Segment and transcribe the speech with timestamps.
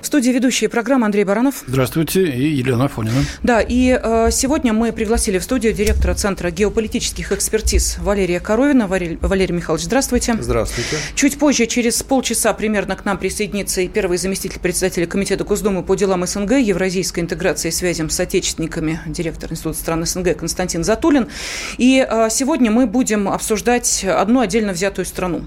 [0.00, 1.64] В студии ведущая программы Андрей Баранов.
[1.66, 3.24] Здравствуйте, и Елена Афонина.
[3.42, 8.86] Да, и э, сегодня мы пригласили в студию директора Центра геополитических экспертиз Валерия Коровина.
[8.86, 10.36] Валерий, Валерий Михайлович, здравствуйте.
[10.40, 10.98] Здравствуйте.
[11.16, 15.96] Чуть позже, через полчаса примерно к нам присоединится и первый заместитель председателя Комитета Госдумы по
[15.96, 21.26] делам СНГ, евразийской интеграции и связям с отечественниками, директор Института стран СНГ Константин Затулин.
[21.76, 25.42] И э, сегодня мы будем обсуждать одну отдельно взятую страну.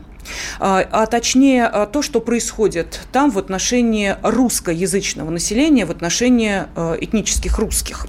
[0.59, 6.95] А, а точнее а, то, что происходит там в отношении русскоязычного населения, в отношении а,
[6.99, 8.07] этнических русских.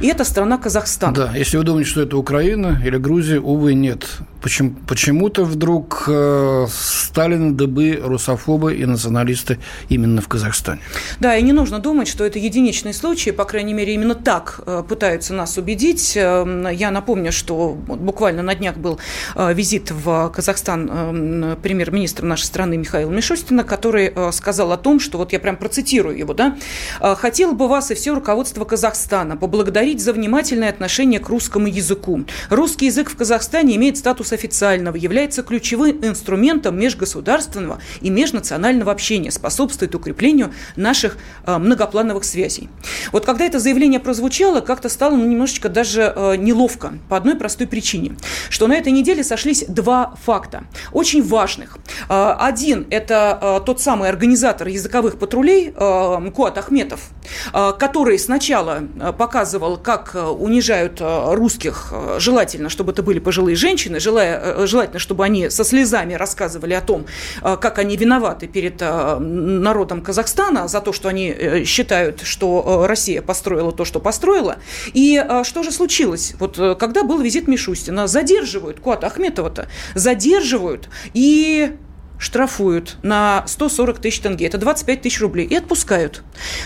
[0.00, 1.14] И это страна Казахстан.
[1.14, 4.06] Да, если вы думаете, что это Украина или Грузия, увы, нет.
[4.44, 10.82] Почему, почему-то вдруг э, стали на дыбы русофобы и националисты именно в Казахстане.
[11.18, 14.82] Да, и не нужно думать, что это единичный случай, по крайней мере, именно так э,
[14.86, 16.14] пытаются нас убедить.
[16.14, 18.98] Э, я напомню, что буквально на днях был
[19.34, 25.00] э, визит в Казахстан э, премьер-министра нашей страны Михаила Мишустина, который э, сказал о том,
[25.00, 26.58] что, вот я прям процитирую его, да,
[27.00, 32.24] «Э, «хотел бы вас и все руководство Казахстана поблагодарить за внимательное отношение к русскому языку.
[32.50, 39.94] Русский язык в Казахстане имеет статус официального, является ключевым инструментом межгосударственного и межнационального общения, способствует
[39.94, 42.68] укреплению наших э, многоплановых связей.
[43.12, 48.16] Вот когда это заявление прозвучало, как-то стало немножечко даже э, неловко по одной простой причине,
[48.48, 51.78] что на этой неделе сошлись два факта, очень важных.
[52.08, 57.10] Э, один– это тот самый организатор языковых патрулей Куат Ахметов,
[57.52, 58.82] который сначала
[59.18, 65.24] показывал, как унижают русских, желательно, чтобы это были пожилые женщины, желательно желая, э, желательно, чтобы
[65.24, 67.06] они со слезами рассказывали о том,
[67.42, 73.22] э, как они виноваты перед э, народом Казахстана за то, что они считают, что Россия
[73.22, 74.56] построила то, что построила.
[74.94, 76.34] И что же случилось?
[76.38, 81.76] Вот когда был визит Мишустина, задерживают Куата Ахметова-то, задерживают и
[82.24, 86.22] штрафуют на 140 тысяч тенге, это 25 тысяч рублей, и отпускают.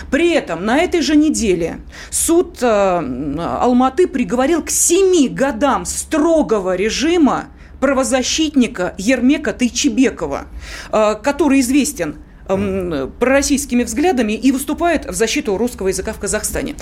[0.09, 7.47] При этом на этой же неделе суд э, Алматы приговорил к 7 годам строгого режима
[7.81, 10.47] правозащитника Ермека Тайчебекова,
[10.93, 12.15] э, который известен
[12.47, 16.75] э, пророссийскими взглядами и выступает в защиту русского языка в Казахстане.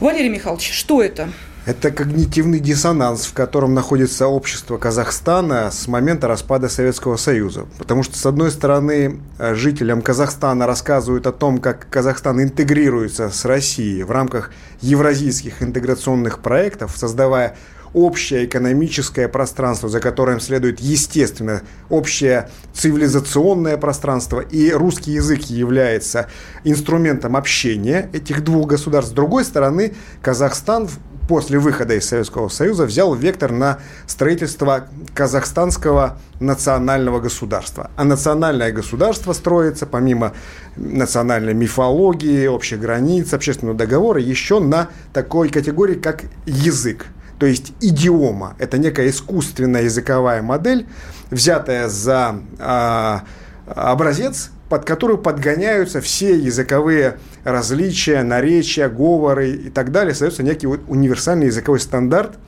[0.00, 1.28] Валерий Михайлович, что это?
[1.64, 7.66] Это когнитивный диссонанс, в котором находится общество Казахстана с момента распада Советского Союза.
[7.78, 13.44] Потому что, с одной стороны, э, жителям Казахстана рассказывают о том, как Казахстан интегрируется с
[13.44, 14.50] Россией в рамках
[14.80, 17.56] евразийских интеграционных проектов, создавая
[17.94, 26.28] общее экономическое пространство, за которым следует, естественно, общее цивилизационное пространство, и русский язык является
[26.64, 29.12] инструментом общения этих двух государств.
[29.12, 30.88] С другой стороны, Казахстан
[31.28, 37.90] после выхода из Советского Союза взял вектор на строительство казахстанского национального государства.
[37.96, 40.32] А национальное государство строится, помимо
[40.76, 47.06] национальной мифологии, общих границ, общественного договора, еще на такой категории, как язык.
[47.38, 50.86] То есть идиома– это некая искусственная языковая модель,
[51.30, 53.18] взятая за э,
[53.66, 60.14] образец под которую подгоняются все языковые различия, наречия, говоры и так далее.
[60.14, 62.38] Создается некий вот универсальный языковой стандарт,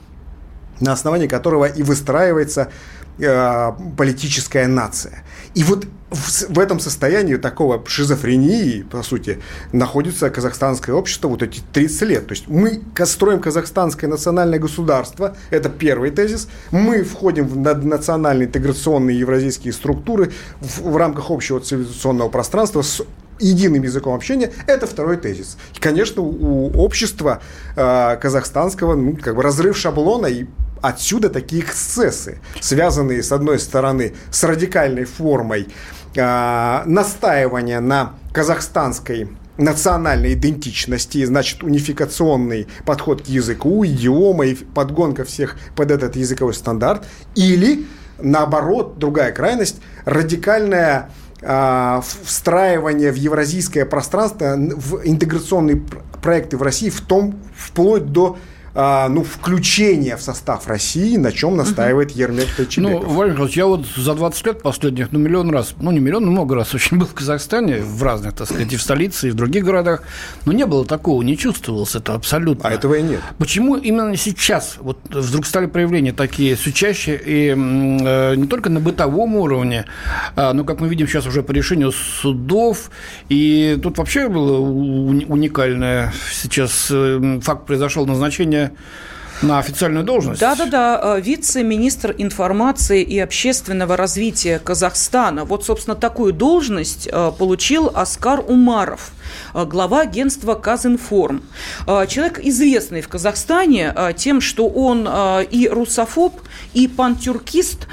[0.79, 2.71] на основании которого и выстраивается
[3.19, 5.21] э, политическая нация.
[5.55, 9.39] И вот в, этом состоянии такого шизофрении, по сути,
[9.71, 12.27] находится казахстанское общество вот эти 30 лет.
[12.27, 16.47] То есть мы строим казахстанское национальное государство, это первый тезис.
[16.71, 23.01] Мы входим в национальные интеграционные евразийские структуры в, в рамках общего цивилизационного пространства с
[23.39, 25.57] единым языком общения, это второй тезис.
[25.75, 27.41] И, конечно, у общества
[27.75, 30.45] э, казахстанского ну, как бы разрыв шаблона и
[30.85, 35.67] Отсюда такие эксцессы, связанные, с одной стороны, с радикальной формой
[36.15, 45.57] э, настаивания на казахстанской национальной идентичности, значит, унификационный подход к языку, идиома и подгонка всех
[45.75, 47.87] под этот языковой стандарт, или,
[48.19, 51.09] наоборот, другая крайность, радикальная
[51.41, 55.81] встраивание в евразийское пространство, в интеграционные
[56.21, 58.37] проекты в России, в том, вплоть до
[58.75, 63.03] а, ну, включения в состав России, на чем настаивает Ермек Тайчебеков.
[63.03, 66.31] Ну, Владимир я вот за 20 лет последних, ну, миллион раз, ну, не миллион, но
[66.31, 69.35] много раз очень был в Казахстане, в разных, так сказать, и в столице, и в
[69.35, 70.03] других городах,
[70.45, 72.67] но не было такого, не чувствовалось это абсолютно.
[72.67, 73.21] А этого и нет.
[73.37, 78.81] Почему именно сейчас вот вдруг стали проявления такие все чаще, и э, не только на
[78.81, 79.85] бытовом уровне,
[80.35, 82.91] а, но, как мы видим сейчас уже по решению судов,
[83.29, 88.64] и тут вообще было уникальное сейчас э, факт произошел назначение
[89.41, 90.39] на официальную должность.
[90.39, 95.45] Да-да-да, э, вице-министр информации и общественного развития Казахстана.
[95.45, 99.11] Вот, собственно, такую должность э, получил Оскар Умаров–
[99.53, 101.43] глава агентства Казинформ.
[101.87, 105.07] Э, человек известный в Казахстане э, тем, что он
[105.51, 106.39] и русофоб,
[106.73, 107.87] и пантюркист,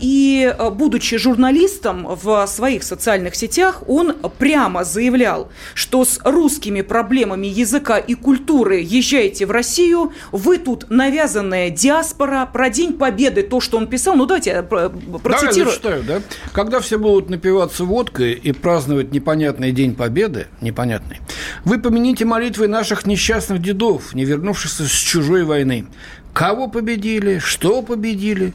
[0.00, 7.98] и, будучи журналистом в своих социальных сетях, он прямо заявлял, что с русскими проблемами языка
[7.98, 13.86] и культуры езжайте в Россию, вы тут навязанная диаспора, про День Победы, то, что он
[13.86, 15.22] писал, ну давайте я процитирую.
[15.22, 16.22] Да, я зачитаю, да?
[16.52, 21.20] Когда все будут напиваться водкой и праздновать непонятный День Победы, непонятный.
[21.64, 25.86] Вы помяните молитвы наших несчастных дедов, не вернувшихся с чужой войны.
[26.32, 28.52] Кого победили, что победили.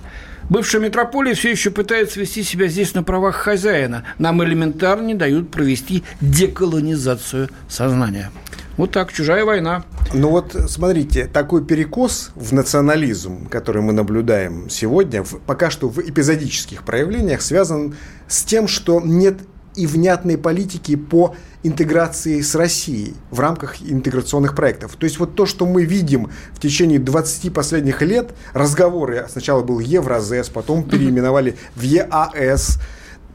[0.49, 4.03] Бывшая метрополия все еще пытается вести себя здесь на правах хозяина.
[4.17, 8.31] Нам элементарно не дают провести деколонизацию сознания.
[8.77, 9.83] Вот так, чужая война.
[10.13, 16.83] Ну вот, смотрите, такой перекос в национализм, который мы наблюдаем сегодня, пока что в эпизодических
[16.83, 17.95] проявлениях, связан
[18.27, 19.39] с тем, что нет
[19.75, 24.95] и внятной политики по интеграции с Россией в рамках интеграционных проектов.
[24.95, 29.79] То есть вот то, что мы видим в течение 20 последних лет, разговоры, сначала был
[29.79, 32.79] Евразес, потом переименовали в ЕАС,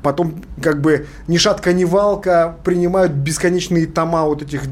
[0.02, 4.62] потом как бы ни шатка, ни валка принимают бесконечные тома вот этих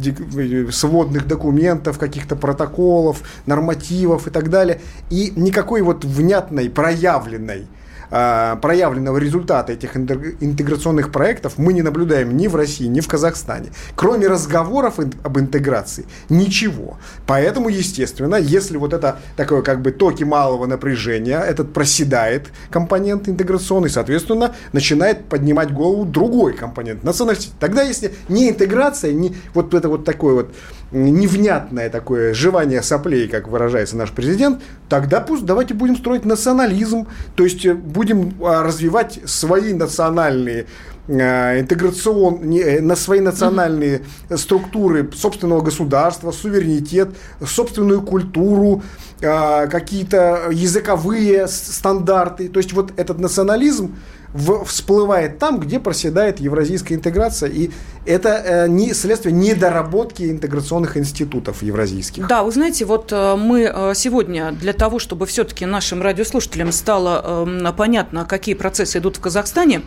[0.73, 4.81] сводных документов, каких-то протоколов, нормативов и так далее.
[5.11, 7.67] И никакой вот внятной, проявленной
[8.11, 13.71] проявленного результата этих интеграционных проектов мы не наблюдаем ни в России, ни в Казахстане.
[13.95, 16.99] Кроме разговоров об интеграции, ничего.
[17.27, 23.91] Поэтому, естественно, если вот это такое как бы токи малого напряжения, этот проседает компонент интеграционный,
[23.91, 27.53] соответственно, начинает поднимать голову другой компонент национальности.
[27.59, 30.55] Тогда, если не интеграция, не вот это вот такое вот
[30.95, 37.07] невнятное такое жевание соплей, как выражается наш президент, тогда пусть давайте будем строить национализм,
[37.37, 40.67] то есть будем будем а, развивать свои национальные
[41.09, 44.03] а, интеграцион, э, на свои национальные
[44.35, 47.11] структуры собственного государства, суверенитет,
[47.45, 48.83] собственную культуру,
[49.21, 52.49] какие-то языковые стандарты.
[52.49, 53.95] То есть вот этот национализм,
[54.35, 57.49] всплывает там, где проседает евразийская интеграция.
[57.49, 57.71] И
[58.05, 62.27] это э, не, следствие недоработки интеграционных институтов евразийских.
[62.27, 67.47] Да, вы знаете, вот э, мы э, сегодня для того, чтобы все-таки нашим радиослушателям стало
[67.47, 69.83] э, понятно, какие процессы идут в Казахстане,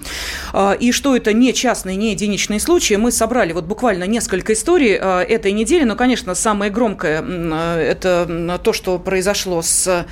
[0.79, 5.51] и что это не частные, не единичные случаи, мы собрали вот буквально несколько историй этой
[5.51, 5.83] недели.
[5.83, 10.05] Но, конечно, самое громкое это то, что произошло с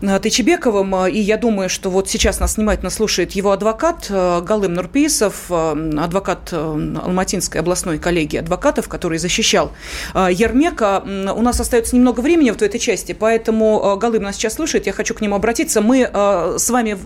[0.00, 1.06] Тычебековым.
[1.06, 5.46] И я думаю, что вот сейчас нас внимательно слушает его адвокат адвокат э, Галым Нурпейсов,
[5.50, 9.72] э, адвокат э, Алматинской областной коллегии адвокатов, который защищал
[10.14, 11.02] Ермека.
[11.36, 15.14] У нас остается немного времени в этой части, поэтому Галым нас сейчас слушает, я хочу
[15.14, 15.80] к нему обратиться.
[15.80, 16.96] Мы с вами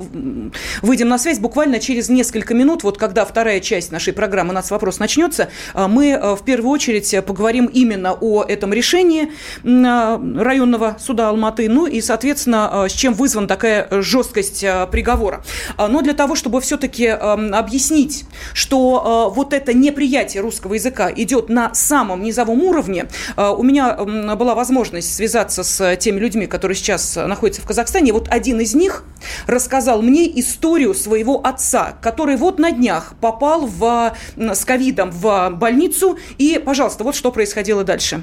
[0.83, 4.71] выйдем на связь буквально через несколько минут, вот когда вторая часть нашей программы «У нас
[4.71, 9.33] вопрос» начнется, мы в первую очередь поговорим именно о этом решении
[9.65, 15.43] районного суда Алматы, ну и, соответственно, с чем вызвана такая жесткость приговора.
[15.79, 21.49] Но для того, чтобы все-таки э, объяснить, что э, вот это неприятие русского языка идет
[21.49, 26.77] на самом низовом уровне, э, у меня э, была возможность связаться с теми людьми, которые
[26.77, 28.13] сейчас находятся в Казахстане.
[28.13, 29.05] Вот один из них
[29.47, 36.19] рассказал мне историю своего отца, который вот на днях попал в, с ковидом в больницу.
[36.39, 38.23] И, пожалуйста, вот что происходило дальше.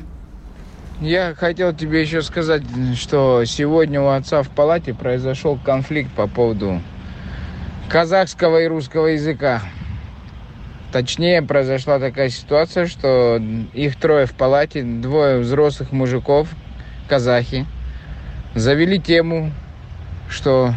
[0.99, 2.63] Я хотел тебе еще сказать,
[2.95, 6.81] что сегодня у отца в палате произошел конфликт по поводу
[7.89, 9.61] казахского и русского языка.
[10.91, 13.41] Точнее, произошла такая ситуация, что
[13.73, 16.49] их трое в палате, двое взрослых мужиков,
[17.07, 17.65] казахи,
[18.55, 19.51] завели тему,
[20.29, 20.73] что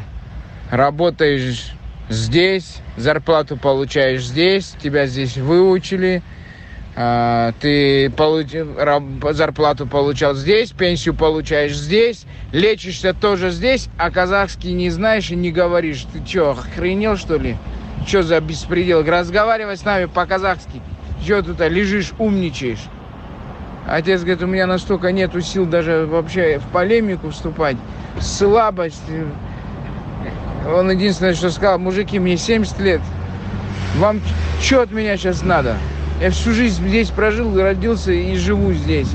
[0.70, 1.72] работаешь
[2.08, 6.22] здесь, зарплату получаешь здесь, тебя здесь выучили–
[6.94, 8.68] ты получил,
[9.32, 15.52] зарплату получал здесь, пенсию получаешь здесь, лечишься тоже здесь, а казахский не знаешь и не
[15.52, 16.06] говоришь.
[16.12, 17.56] Ты что, охренел что ли?
[18.06, 19.04] Что за беспредел?
[19.04, 20.82] Разговаривай с нами по-казахски.
[21.22, 22.80] Что тут лежишь, умничаешь?
[23.86, 27.76] Отец говорит, у меня настолько нету сил даже вообще в полемику вступать.
[28.20, 29.02] Слабость.
[30.66, 33.00] Он единственное, что сказал, мужики, мне 70 лет.
[33.96, 34.20] Вам
[34.60, 35.76] что от меня сейчас надо?
[36.20, 39.08] Я всю жизнь здесь прожил, родился и живу здесь.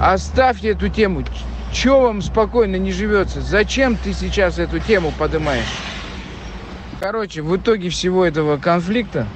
[0.00, 1.24] Оставьте эту тему.
[1.72, 3.40] Чего вам спокойно не живется?
[3.40, 5.66] Зачем ты сейчас эту тему поднимаешь?
[7.00, 9.26] Короче, в итоге всего этого конфликта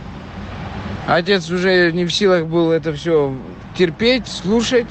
[1.08, 3.34] отец уже не в силах был это все
[3.76, 4.88] терпеть, слушать.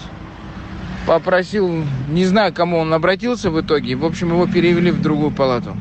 [1.08, 3.96] Попросил, не знаю, кому он обратился в итоге.
[3.96, 5.76] В общем, его перевели в другую палату.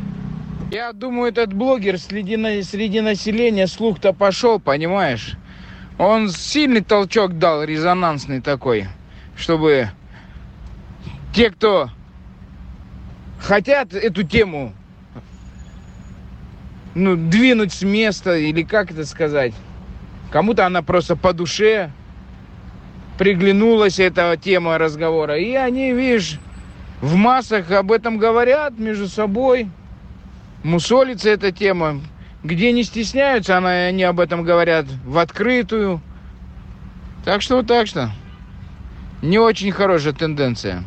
[0.71, 5.35] Я думаю, этот блогер среди, среди населения слух-то пошел, понимаешь?
[5.99, 8.87] Он сильный толчок дал, резонансный такой,
[9.37, 9.91] чтобы
[11.35, 11.91] те, кто
[13.41, 14.73] хотят эту тему
[16.95, 19.55] ну, двинуть с места, или как это сказать,
[20.31, 21.91] кому-то она просто по душе
[23.19, 25.37] приглянулась эта тема разговора.
[25.37, 26.39] И они, видишь,
[27.01, 29.69] в массах об этом говорят между собой,
[30.63, 32.01] мусолится эта тема.
[32.43, 36.01] Где не стесняются, она, они об этом говорят в открытую.
[37.25, 38.11] Так что вот так что.
[39.21, 40.85] Не очень хорошая тенденция.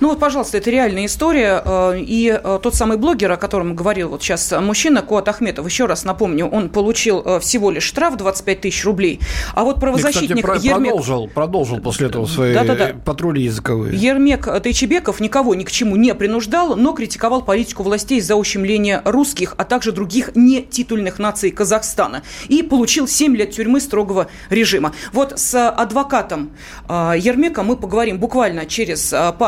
[0.00, 1.62] Ну вот, пожалуйста, это реальная история.
[1.64, 5.86] Э, и э, тот самый блогер, о котором говорил вот сейчас мужчина, Куат Ахметов, еще
[5.86, 9.20] раз напомню, он получил э, всего лишь штраф 25 тысяч рублей.
[9.54, 10.90] А вот правозащитник и, кстати, Ермек...
[10.90, 12.94] продолжил, продолжил после этого свои да, да, да.
[13.04, 13.96] патрули языковые.
[13.96, 19.54] Ермек Тайчебеков никого ни к чему не принуждал, но критиковал политику властей за ущемление русских,
[19.56, 22.22] а также других нетитульных наций Казахстана.
[22.48, 24.92] И получил 7 лет тюрьмы строгого режима.
[25.12, 26.50] Вот с адвокатом
[26.88, 29.47] Ермека мы поговорим буквально через пару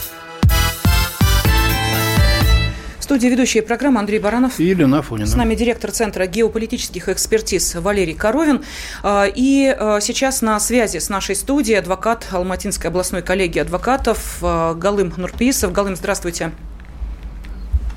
[3.11, 4.57] студии ведущая программы Андрей Баранов.
[4.57, 5.27] И Елена Афонина.
[5.27, 8.61] С нами директор Центра геополитических экспертиз Валерий Коровин.
[9.03, 14.75] А, и а, сейчас на связи с нашей студией адвокат Алматинской областной коллегии адвокатов а,
[14.75, 15.73] Галым Нурпиисов.
[15.73, 16.51] Галым, здравствуйте.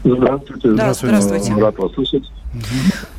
[0.02, 0.71] Здравствуйте.
[0.73, 1.54] Да, здравствуйте.
[1.54, 2.25] Рад вас слышать.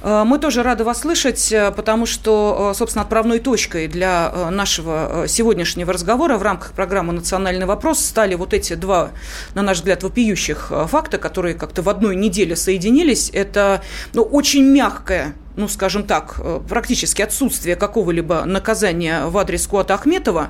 [0.01, 5.25] Э, мы тоже рады вас слышать, э, потому что, э, собственно, отправной точкой для нашего
[5.27, 9.11] сегодняшнего разговора в рамках программы «Национальный вопрос» стали вот эти два,
[9.53, 13.29] на наш взгляд, вопиющих факта, которые как-то в одной неделе соединились.
[13.33, 13.81] Это
[14.13, 16.35] ну, очень мягкое ну, скажем так,
[16.67, 20.49] практически отсутствие какого-либо наказания в адрес Куата Ахметова,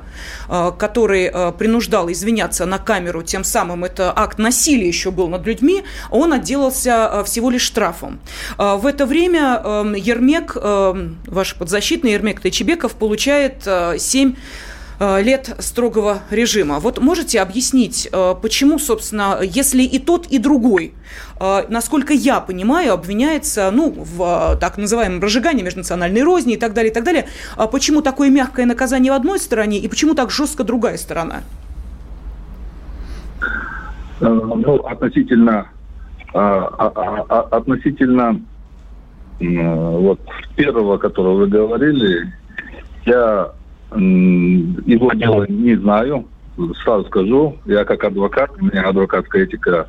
[0.79, 6.33] который принуждал извиняться на камеру, тем самым это акт насилия еще был над людьми, он
[6.33, 8.19] отделался всего лишь штрафом.
[8.77, 9.61] В это время
[9.95, 13.67] Ермек, ваш подзащитный Ермек Тайчебеков, получает
[13.97, 14.35] 7
[14.97, 16.79] Э, лет строгого режима.
[16.79, 20.93] Вот можете объяснить, э, почему, собственно, если и тот, и другой,
[21.39, 26.91] э, насколько я понимаю, обвиняется ну, в так называемом разжигании межнациональной розни и так далее,
[26.91, 27.25] и так далее,
[27.57, 31.41] а почему такое мягкое наказание в одной стороне и почему так жестко другая сторона?
[34.21, 35.67] Ну, относительно,
[36.33, 38.39] а, а, а, относительно
[39.39, 40.19] вот
[40.55, 42.31] первого, которого вы говорили,
[43.05, 43.51] я
[43.95, 46.25] его дело не знаю,
[46.83, 47.57] сразу скажу.
[47.65, 49.87] Я как адвокат, у меня адвокатская этика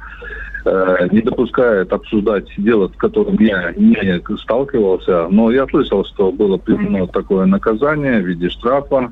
[0.64, 5.28] э, не допускает обсуждать дело, с которым я не сталкивался.
[5.30, 9.10] Но я слышал, что было применено такое наказание в виде штрафа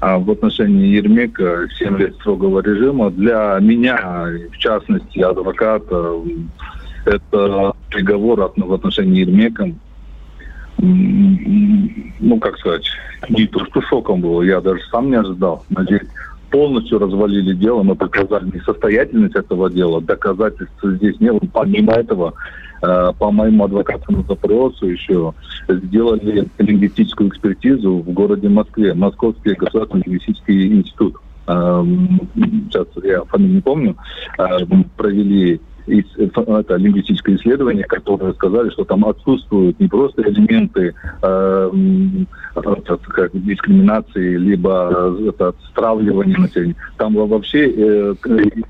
[0.00, 3.10] а в отношении Ермека 7 лет строгого режима.
[3.10, 6.12] Для меня, в частности, адвоката,
[7.06, 9.72] это приговор в отношении Ермека
[10.78, 12.86] ну, как сказать,
[13.28, 15.64] не то, что шоком было, я даже сам не ожидал.
[15.70, 16.08] Надеюсь,
[16.50, 21.48] полностью развалили дело, мы показали несостоятельность этого дела, доказательств здесь не было.
[21.52, 22.34] Помимо этого,
[22.82, 25.32] э, по моему адвокатному запросу еще
[25.68, 31.16] сделали лингвистическую экспертизу в городе Москве, Московский государственный лингвистический институт.
[31.46, 33.96] Эм, сейчас я фамилию не помню,
[34.38, 34.58] э,
[34.96, 41.70] провели это лингвистическое исследование, которое сказали, что там отсутствуют не просто элементы э,
[43.08, 48.14] как, дискриминации, либо это стравливания населения, там вообще э,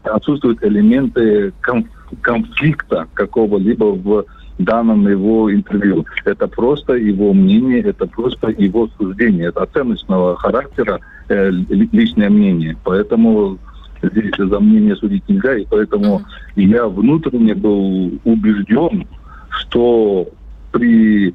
[0.04, 1.86] отсутствуют элементы конф,
[2.20, 4.24] конфликта какого-либо в
[4.58, 6.06] данном его интервью.
[6.24, 12.76] Это просто его мнение, это просто его суждение, это оценочного характера э, личное мнение.
[12.84, 13.58] Поэтому
[14.02, 16.22] здесь за мнение судить нельзя, и поэтому
[16.56, 19.06] я внутренне был убежден,
[19.50, 20.28] что
[20.72, 21.34] при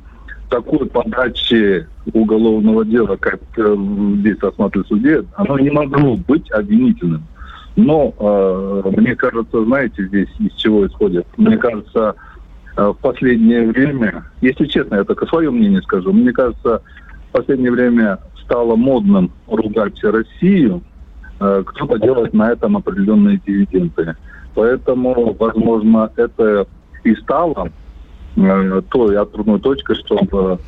[0.50, 3.76] такой подачи уголовного дела, как э,
[4.20, 7.24] здесь рассматривает суде, оно не могло быть обвинительным.
[7.78, 11.26] Но э, мне кажется, знаете, здесь из чего исходит?
[11.38, 12.16] Мне кажется,
[12.76, 16.82] э, в последнее время, если честно, я только свое мнение скажу, мне кажется,
[17.30, 20.82] в последнее время стало модным ругать Россию,
[21.66, 24.16] кто-то делает на этом определенные дивиденды.
[24.54, 26.68] Поэтому, возможно, это
[27.04, 27.72] и стало
[28.36, 30.60] э, той отправной точкой, чтобы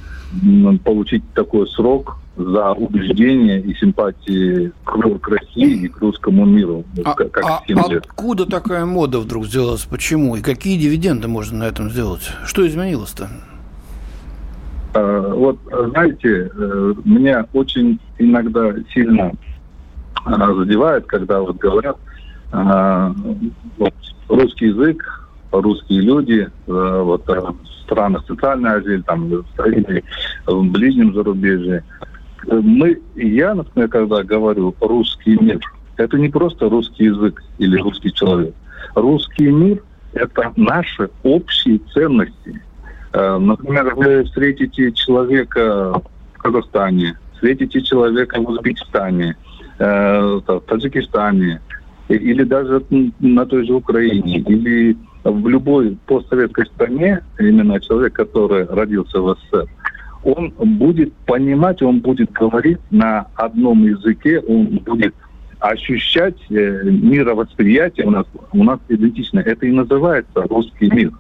[0.84, 6.84] получить такой срок за убеждение и симпатии к, к России и к русскому миру.
[7.06, 9.86] А, как а откуда такая мода вдруг сделалась?
[9.86, 10.36] Почему?
[10.36, 12.32] И какие дивиденды можно на этом сделать?
[12.46, 13.30] Что изменилось-то?
[14.96, 15.60] А, вот,
[15.92, 19.32] знаете, э, меня очень иногда сильно
[20.26, 21.98] задевает, когда вот говорят,
[22.52, 23.14] а,
[23.78, 23.94] вот,
[24.30, 29.44] русский язык, русские люди, э, вот э, в странах Центральной Азии, там, в
[30.46, 31.84] в ближнем зарубежье.
[32.48, 35.60] Мы, я, например, когда говорю русский мир,
[35.98, 38.54] это не просто русский язык или русский человек.
[38.96, 39.82] Русский мир–
[40.14, 42.62] это наши общие ценности.
[43.14, 46.02] Э, например, вы встретите человека
[46.34, 49.36] в Казахстане, встретите человека в Узбекистане,
[49.84, 51.62] в Таджикистане,
[52.10, 52.84] или даже
[53.20, 59.68] на той же Украине, или в любой постсоветской стране, именно человек, который родился в СССР,
[60.24, 65.14] он будет понимать, он будет говорить на одном языке, он будет
[65.60, 69.40] ощущать э, мировосприятие у нас, у нас идентично.
[69.40, 71.12] Это и называется русский мир.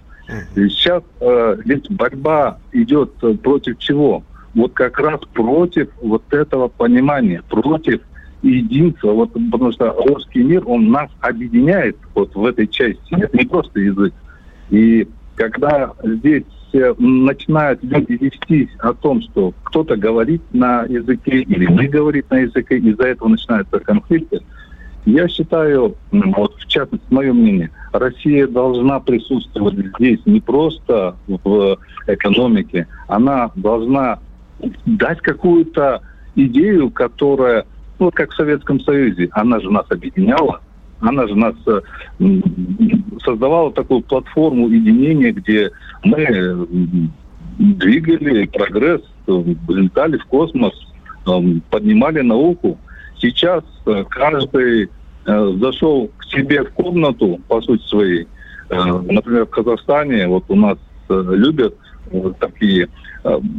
[0.55, 4.24] И сейчас э, ведь борьба идет против чего?
[4.53, 8.01] Вот как раз против вот этого понимания, против
[8.44, 13.00] единство, вот, потому что русский мир, он нас объединяет вот в этой части.
[13.12, 14.14] Это не просто язык.
[14.70, 21.66] И когда здесь э, начинают люди вестись о том, что кто-то говорит на языке или
[21.68, 24.42] мы говорим на языке, из-за этого начинаются конфликты,
[25.06, 32.88] я считаю, вот в частности, мое мнение, Россия должна присутствовать здесь не просто в экономике,
[33.08, 34.20] она должна
[34.86, 36.02] дать какую-то
[36.36, 37.66] идею, которая
[38.00, 39.30] ну, как в Советском Союзе.
[39.32, 40.62] Она же нас объединяла,
[41.02, 41.82] она же нас э,
[43.24, 45.72] создавала такую платформу единения, где
[46.03, 46.68] мы
[47.58, 50.74] двигали прогресс, летали в космос,
[51.70, 52.77] поднимали науку.
[53.18, 54.90] Сейчас э, каждый
[55.25, 58.27] э, зашел к себе в комнату, по сути своей.
[58.70, 60.77] Например, в Казахстане вот у нас
[61.10, 61.75] любят
[62.40, 62.88] такие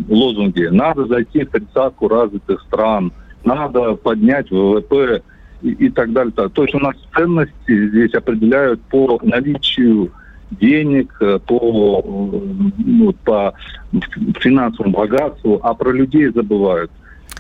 [0.09, 0.65] лозунги.
[0.65, 3.13] Надо зайти в тридцатку развитых стран–
[3.45, 5.23] надо поднять ВВП
[5.63, 6.33] и, и так далее.
[6.33, 10.13] То есть у нас ценности здесь определяют по наличию
[10.51, 12.03] денег, э, по,
[12.79, 13.55] ну, по
[14.41, 16.91] финансовому богатству, а про людей забывают.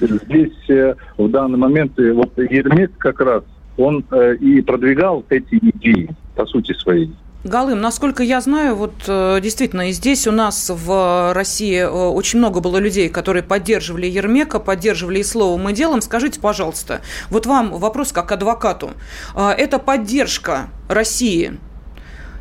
[0.01, 3.45] Здесь э, в данный момент э, вот Ермек как раз,
[3.77, 4.05] он
[4.41, 7.11] и продвигал эти идеи, по сути своей.
[7.45, 12.39] Галым, насколько я знаю, вот э, действительно и здесь у нас в России э, очень
[12.39, 16.01] много было людей, которые поддерживали Ермека, поддерживали и словом, и делом.
[16.01, 18.93] Скажите, пожалуйста, вот вам вопрос как адвокату.
[19.37, 21.59] Э, эта поддержка России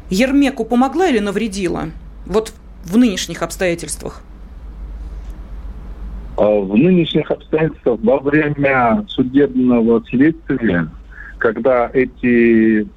[0.10, 1.90] Ермеку помогла или навредила?
[2.26, 2.54] Вот
[2.86, 4.22] в нынешних обстоятельствах?
[6.38, 10.90] В нынешних обстоятельствах во время судебного следствия
[11.44, 12.88] когда эти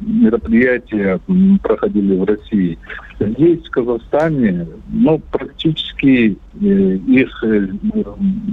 [0.00, 1.20] мероприятия
[1.62, 2.76] проходили в России,
[3.20, 7.68] здесь, в Казахстане, ну, практически э, их э,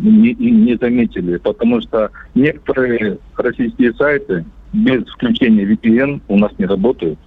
[0.03, 7.17] не, не заметили, потому что некоторые российские сайты без включения VPN у нас не работают.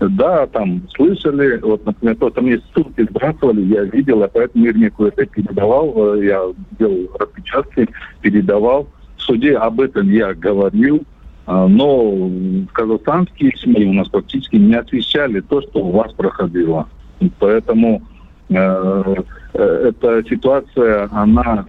[0.00, 5.04] Да, там слышали, вот, например, то, там мне ссылки сбрасывали, я видел, а поэтому Мирнику
[5.04, 6.42] это передавал, э, я
[6.80, 7.88] делал распечатки,
[8.20, 8.88] передавал.
[9.16, 11.06] В суде об этом я говорил,
[11.46, 12.30] но
[12.72, 16.88] казахстанские СМИ у нас практически не освещали то, что у вас проходило.
[17.38, 18.02] Поэтому
[18.48, 19.14] э,
[19.54, 21.66] э, эта ситуация, она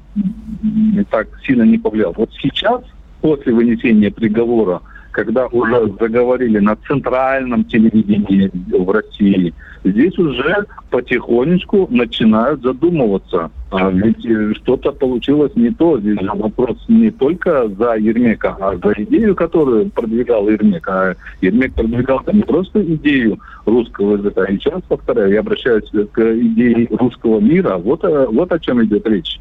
[1.10, 2.14] так сильно не повлияла.
[2.18, 2.82] Вот сейчас,
[3.22, 4.82] после вынесения приговора,
[5.18, 9.52] когда уже заговорили на центральном телевидении в России,
[9.84, 13.50] здесь уже потихонечку начинают задумываться.
[13.72, 16.00] А ведь э, что-то получилось не то.
[16.00, 20.88] Здесь же вопрос не только за Ермека, а за идею, которую продвигал Ермек.
[20.88, 24.46] А Ермек продвигал не просто идею русского языка.
[24.46, 27.78] И сейчас, повторяю, я обращаюсь к идее русского мира.
[27.78, 29.40] Вот, э, вот о чем идет речь.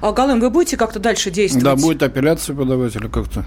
[0.00, 1.64] А, Галым, вы будете как-то дальше действовать?
[1.64, 3.44] Да, будет апелляцию подавать или как-то?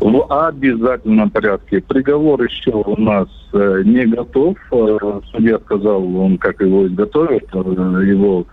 [0.00, 1.80] В обязательном порядке.
[1.80, 4.56] Приговор еще у нас э, не готов.
[4.70, 7.58] Э, судья сказал, он как его изготовит, э,
[8.06, 8.46] его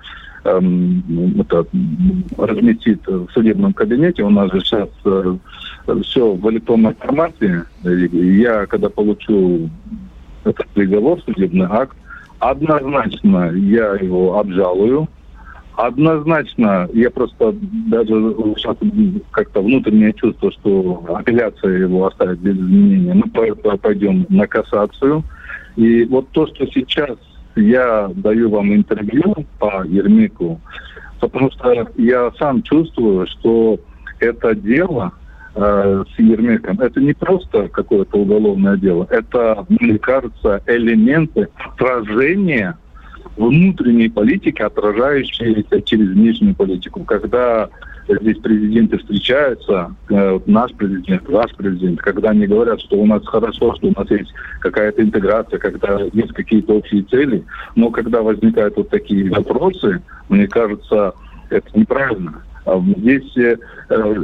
[0.44, 1.66] эм, это,
[2.38, 4.24] разместит в судебном кабинете.
[4.24, 4.90] У нас же сейчас
[6.04, 7.64] все в электронном формате.
[7.84, 9.70] Я, когда получу
[10.46, 11.96] этот приговор, судебный акт,
[12.40, 15.08] однозначно я его обжалую
[15.78, 17.54] Однозначно, я просто
[17.90, 18.14] даже
[18.56, 18.78] сейчас
[19.32, 23.14] как-то внутреннее чувство, что апелляция его оставит без изменения.
[23.14, 25.24] Мы пойдем на кассацию.
[25.76, 27.18] И вот то, что сейчас
[27.56, 30.62] я даю вам интервью по Ермику,
[31.20, 33.80] потому что я сам чувствую, что
[34.20, 35.12] это дело
[35.56, 42.78] э, с Ермеком, это не просто какое-то уголовное дело, это, мне кажется, элементы отражения
[43.38, 47.04] внутренней политики, отражающейся через внешнюю политику.
[47.04, 47.70] Когда
[48.08, 53.76] здесь президенты встречаются, э, наш президент, ваш президент, когда они говорят, что у нас хорошо,
[53.76, 57.44] что у нас есть какая-то интеграция, когда есть какие-то общие цели,
[57.76, 61.14] но когда возникают вот такие вопросы, мне кажется,
[61.50, 62.44] это неправильно.
[62.66, 63.56] А здесь, э,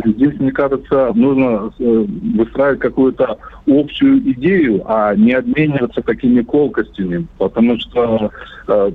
[0.05, 7.79] здесь, мне кажется, нужно э, выстраивать какую-то общую идею, а не обмениваться такими колкостями, потому
[7.79, 8.31] что
[8.67, 8.91] э,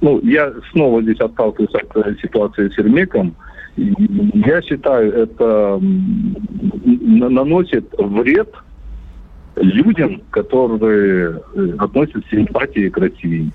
[0.00, 3.36] ну, я снова здесь отталкиваюсь от ситуации с Ермеком.
[3.76, 5.78] Я считаю, это
[6.82, 8.52] наносит вред
[9.54, 11.40] людям, которые
[11.78, 13.50] относятся с симпатией к России.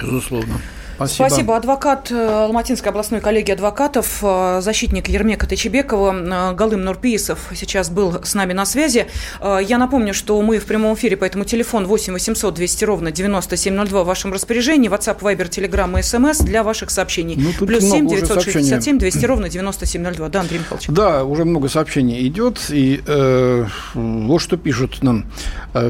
[0.00, 0.54] Безусловно.
[0.96, 1.28] Спасибо.
[1.28, 1.56] Спасибо.
[1.56, 8.24] Адвокат э, Алматинской областной коллегии адвокатов, э, защитник Ермека Тачебекова, э, Галым Нурпиисов сейчас был
[8.24, 9.06] с нами на связи.
[9.42, 14.06] Я напомню, что мы в прямом эфире, поэтому телефон 8 800 200 ровно 9702 в
[14.06, 17.36] вашем распоряжении, WhatsApp, Viber, Telegram и SMS для ваших сообщений.
[17.36, 20.28] Ну, Плюс 7 967 200 ровно 9702.
[20.28, 20.86] Да, Андрей Михайлович.
[20.88, 22.70] Да, уже много сообщений идет.
[22.70, 25.26] И э, вот что пишут нам.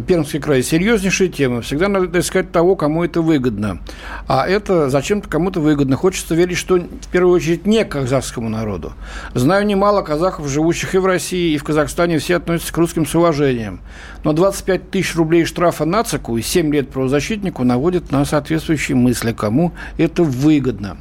[0.06, 0.62] Пермский край.
[0.62, 1.62] Серьезнейшая тема.
[1.62, 3.80] Всегда надо искать того, кому это выгодно.
[4.26, 5.96] А это зачем-то кому-то выгодно.
[5.96, 8.94] Хочется верить, что в первую очередь не казахскому народу.
[9.35, 13.14] Знаю немало казахов, живущих и в России, и в Казахстане, все относятся к русским с
[13.14, 13.80] уважением.
[14.24, 19.72] Но 25 тысяч рублей штрафа нацику и 7 лет правозащитнику наводят на соответствующие мысли, кому
[19.98, 20.96] это выгодно.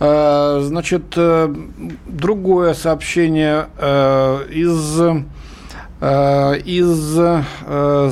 [0.00, 1.54] А, значит, э,
[2.06, 5.24] другое сообщение э, из э,
[6.64, 7.16] из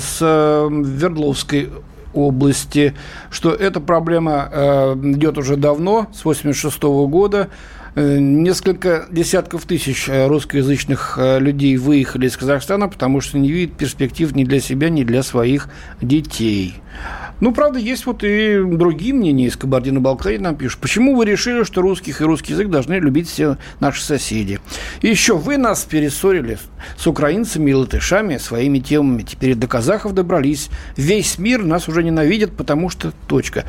[0.02, 1.68] с Вердловской
[2.14, 2.94] области,
[3.30, 7.48] что эта проблема э, идет уже давно, с 1986 года.
[7.94, 14.34] Э, несколько десятков тысяч э, русскоязычных людей выехали из Казахстана, потому что не видят перспектив
[14.34, 15.68] ни для себя, ни для своих
[16.00, 16.76] детей.
[17.40, 20.80] Ну, правда, есть вот и другие мнения из Кабардино-Балкарии нам пишут.
[20.80, 24.60] Почему вы решили, что русских и русский язык должны любить все наши соседи?
[25.00, 26.58] И еще вы нас перессорили
[26.96, 29.22] с украинцами и латышами своими темами.
[29.22, 30.70] Теперь до казахов добрались.
[30.96, 33.64] Весь мир нас уже ненавидит, потому что точка.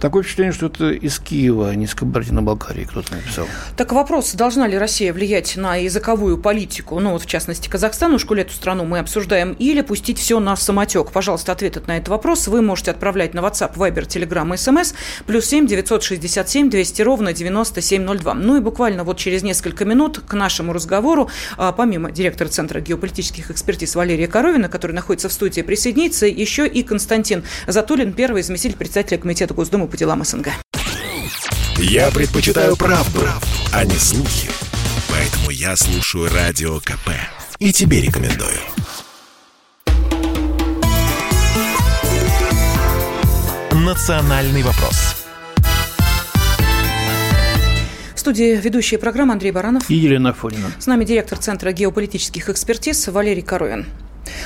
[0.00, 3.46] Такое впечатление, что это из Киева, а не из Кабардино-Балкарии кто-то написал.
[3.76, 8.24] Так вопрос, должна ли Россия влиять на языковую политику, ну вот в частности Казахстан, уж
[8.24, 11.10] эту страну мы обсуждаем, или пустить все на самотек?
[11.12, 14.94] Пожалуйста, ответ на этот вопрос вы можете отправлять на WhatsApp, Viber, Telegram и SMS.
[15.26, 18.34] Плюс 7 967 200 ровно 9702.
[18.34, 23.50] Ну и буквально вот через несколько минут к нашему разговору, а, помимо директора Центра геополитических
[23.50, 29.18] экспертиз Валерия Коровина, который находится в студии, присоединится еще и Константин Затулин, первый заместитель председателя
[29.18, 30.48] Комитета Госдумы по делам СНГ.
[31.78, 33.20] Я предпочитаю правду,
[33.72, 34.50] а не слухи.
[35.08, 37.10] Поэтому я слушаю Радио КП.
[37.58, 38.77] И тебе рекомендую.
[43.88, 45.16] «Национальный вопрос».
[48.14, 50.70] В студии ведущая программы Андрей Баранов и Елена Фонина.
[50.78, 53.86] С нами директор Центра геополитических экспертиз Валерий Коровин.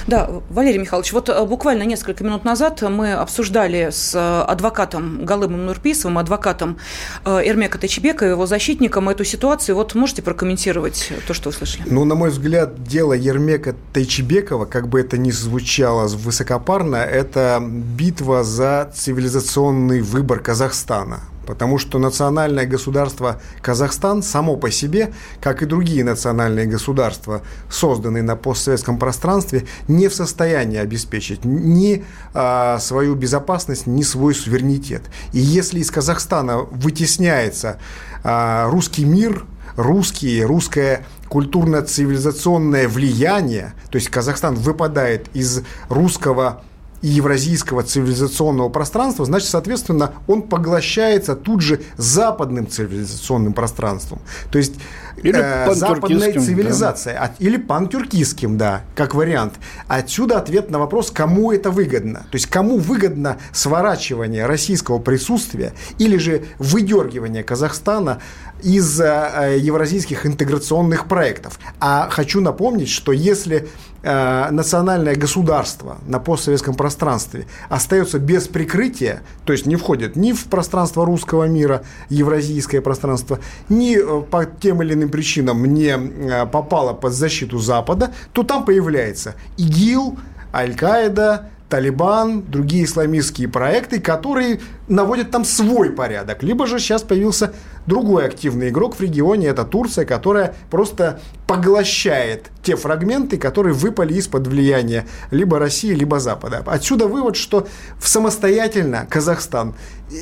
[0.06, 5.66] Да, Валерий Михайлович, вот э, буквально несколько минут назад мы обсуждали с э, адвокатом Галымом
[5.66, 6.78] Нурписовым, адвокатом
[7.24, 9.76] э, Эрмека Тачебека, его защитником эту ситуацию.
[9.76, 11.84] Вот можете прокомментировать то, что услышали?
[11.86, 18.44] Ну, на мой взгляд, дело Ермека Тайчебекова, как бы это ни звучало высокопарно, это битва
[18.44, 21.20] за цивилизационный выбор Казахстана.
[21.52, 28.36] Потому что национальное государство Казахстан само по себе, как и другие национальные государства, созданные на
[28.36, 35.02] постсоветском пространстве, не в состоянии обеспечить ни а, свою безопасность, ни свой суверенитет.
[35.34, 37.78] И если из Казахстана вытесняется
[38.24, 39.44] а, русский мир,
[39.76, 46.62] русские, русское культурно-цивилизационное влияние, то есть Казахстан выпадает из русского
[47.02, 54.20] евразийского цивилизационного пространства, значит, соответственно, он поглощается тут же западным цивилизационным пространством.
[54.50, 54.74] То есть
[55.16, 57.14] или э, западная цивилизация.
[57.14, 57.32] Да.
[57.38, 59.54] Или пантюркистским, да, как вариант.
[59.88, 62.20] Отсюда ответ на вопрос, кому это выгодно.
[62.30, 68.20] То есть, кому выгодно сворачивание российского присутствия или же выдергивание Казахстана
[68.62, 71.58] из э, евразийских интеграционных проектов.
[71.80, 73.68] А хочу напомнить, что если
[74.02, 80.44] э, национальное государство на постсоветском пространстве остается без прикрытия, то есть не входит ни в
[80.44, 86.92] пространство русского мира, евразийское пространство, ни э, по тем или иным причинам не э, попало
[86.92, 90.18] под защиту Запада, то там появляется ИГИЛ,
[90.54, 96.42] Аль-Каида, Талибан, другие исламистские проекты, которые наводят там свой порядок.
[96.42, 97.54] Либо же сейчас появился
[97.86, 104.48] другой активный игрок в регионе, это Турция, которая просто поглощает те фрагменты, которые выпали из-под
[104.48, 106.62] влияния либо России, либо Запада.
[106.66, 107.66] Отсюда вывод, что
[108.04, 109.74] самостоятельно Казахстан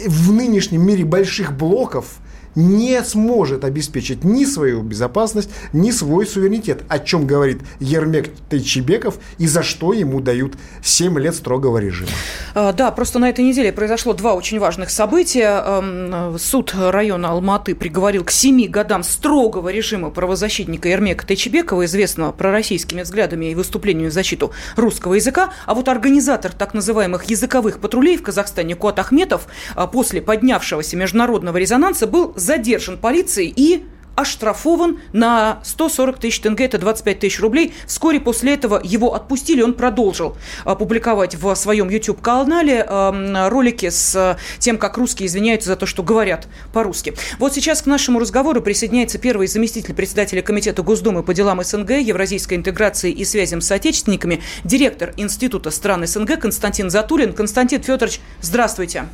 [0.06, 2.18] в нынешнем мире больших блоков–
[2.54, 9.46] не сможет обеспечить ни свою безопасность, ни свой суверенитет, о чем говорит Ермек Тайчебеков и
[9.46, 12.10] за что ему дают 7 лет строгого режима.
[12.54, 16.36] А, да, просто на этой неделе произошло два очень важных события.
[16.38, 23.46] Суд района Алматы приговорил к 7 годам строгого режима правозащитника Ермека Тайчебекова, известного пророссийскими взглядами
[23.46, 25.52] и выступлениями в защиту русского языка.
[25.66, 31.56] А вот организатор так называемых языковых патрулей в Казахстане Куат Ахметов а, после поднявшегося международного
[31.56, 33.84] резонанса был задержан полицией и
[34.20, 37.72] оштрафован на 140 тысяч тенге, это 25 тысяч рублей.
[37.86, 44.38] Вскоре после этого его отпустили, он продолжил а, публиковать в своем YouTube-канале а, ролики с
[44.58, 47.14] тем, как русские извиняются за то, что говорят по-русски.
[47.38, 52.56] Вот сейчас к нашему разговору присоединяется первый заместитель председателя Комитета Госдумы по делам СНГ, евразийской
[52.56, 57.32] интеграции и связям с отечественниками, директор Института стран СНГ Константин Затулин.
[57.32, 59.06] Константин Федорович, здравствуйте.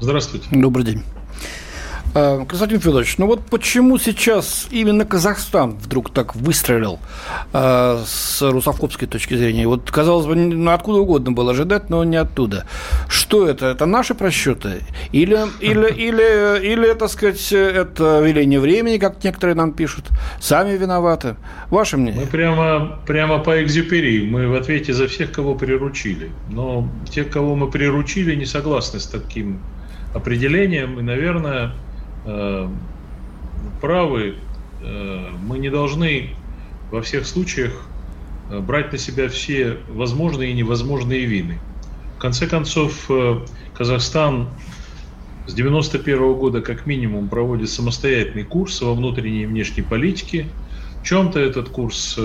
[0.00, 0.48] Здравствуйте.
[0.50, 1.04] Добрый день.
[2.12, 6.98] Э, Константин Федорович, ну вот почему сейчас именно Казахстан вдруг так выстрелил
[7.52, 9.68] э, с русофобской точки зрения?
[9.68, 12.66] Вот, казалось бы, ну, откуда угодно было ожидать, но не оттуда.
[13.08, 13.66] Что это?
[13.66, 14.82] Это наши просчеты?
[15.12, 20.06] Или, или, или, или так сказать, это веление времени, как некоторые нам пишут?
[20.40, 21.36] Сами виноваты?
[21.68, 22.22] Ваше мнение?
[22.22, 24.28] Мы прямо, прямо по экзюпери.
[24.28, 26.30] Мы в ответе за всех, кого приручили.
[26.48, 29.60] Но те, кого мы приручили, не согласны с таким
[30.12, 30.98] определением.
[30.98, 31.72] И, наверное,
[33.80, 34.36] правы,
[34.80, 36.30] э, мы не должны
[36.90, 37.72] во всех случаях
[38.50, 41.58] э, брать на себя все возможные и невозможные вины.
[42.16, 43.10] В конце концов,
[43.72, 44.50] Казахстан
[45.46, 50.46] с 91 года как минимум проводит самостоятельный курс во внутренней и внешней политике.
[51.00, 52.18] В чем-то этот курс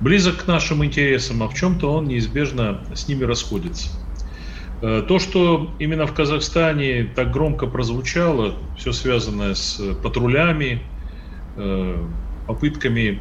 [0.00, 3.90] близок к нашим интересам, а в чем-то он неизбежно с ними расходится.
[4.80, 10.82] Э, то, что именно в Казахстане так громко прозвучало, все связанное с патрулями,
[11.56, 12.06] э,
[12.46, 13.20] попытками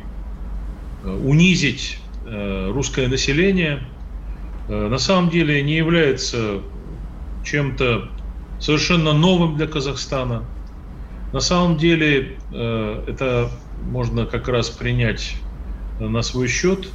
[1.03, 3.87] э, унизить русское население,
[4.67, 6.61] на самом деле не является
[7.45, 8.11] чем-то
[8.59, 10.43] совершенно новым для Казахстана.
[11.31, 13.49] На самом деле это
[13.81, 15.37] можно как раз принять
[16.01, 16.89] на свой счет.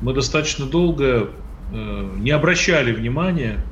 [0.00, 1.30] Мы достаточно долго
[1.72, 3.64] не обращали внимания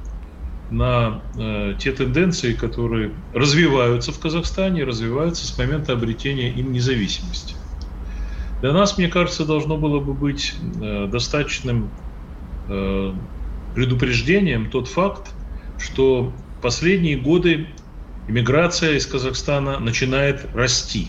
[0.71, 7.55] на э, те тенденции, которые развиваются в Казахстане, развиваются с момента обретения им независимости.
[8.61, 11.91] Для нас, мне кажется, должно было бы быть э, достаточным
[12.69, 13.13] э,
[13.75, 15.33] предупреждением тот факт,
[15.79, 17.69] что последние годы
[18.29, 21.09] иммиграция из Казахстана начинает расти.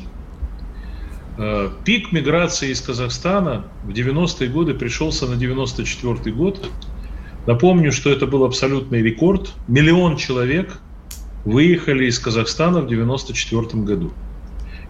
[1.38, 6.70] Э, пик миграции из Казахстана в 90-е годы пришелся на 94 год,
[7.48, 9.54] Напомню, что это был абсолютный рекорд.
[9.68, 10.80] Миллион человек
[11.44, 14.14] выехали из Казахстана в 1994 году.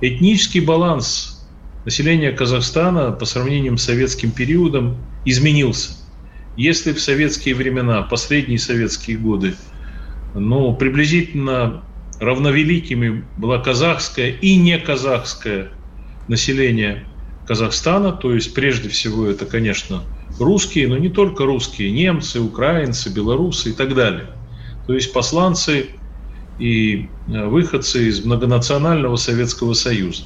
[0.01, 1.47] Этнический баланс
[1.85, 5.93] населения Казахстана по сравнению с советским периодом изменился.
[6.57, 9.55] Если в советские времена, последние советские годы,
[10.35, 11.83] ну, приблизительно
[12.19, 15.69] равновеликими была казахское и не казахское
[16.27, 17.05] население
[17.47, 20.03] Казахстана, то есть прежде всего это, конечно,
[20.41, 24.27] русские, но не только русские, немцы, украинцы, белорусы и так далее.
[24.87, 25.91] То есть посланцы
[26.59, 30.23] и э, выходцы из многонационального Советского Союза.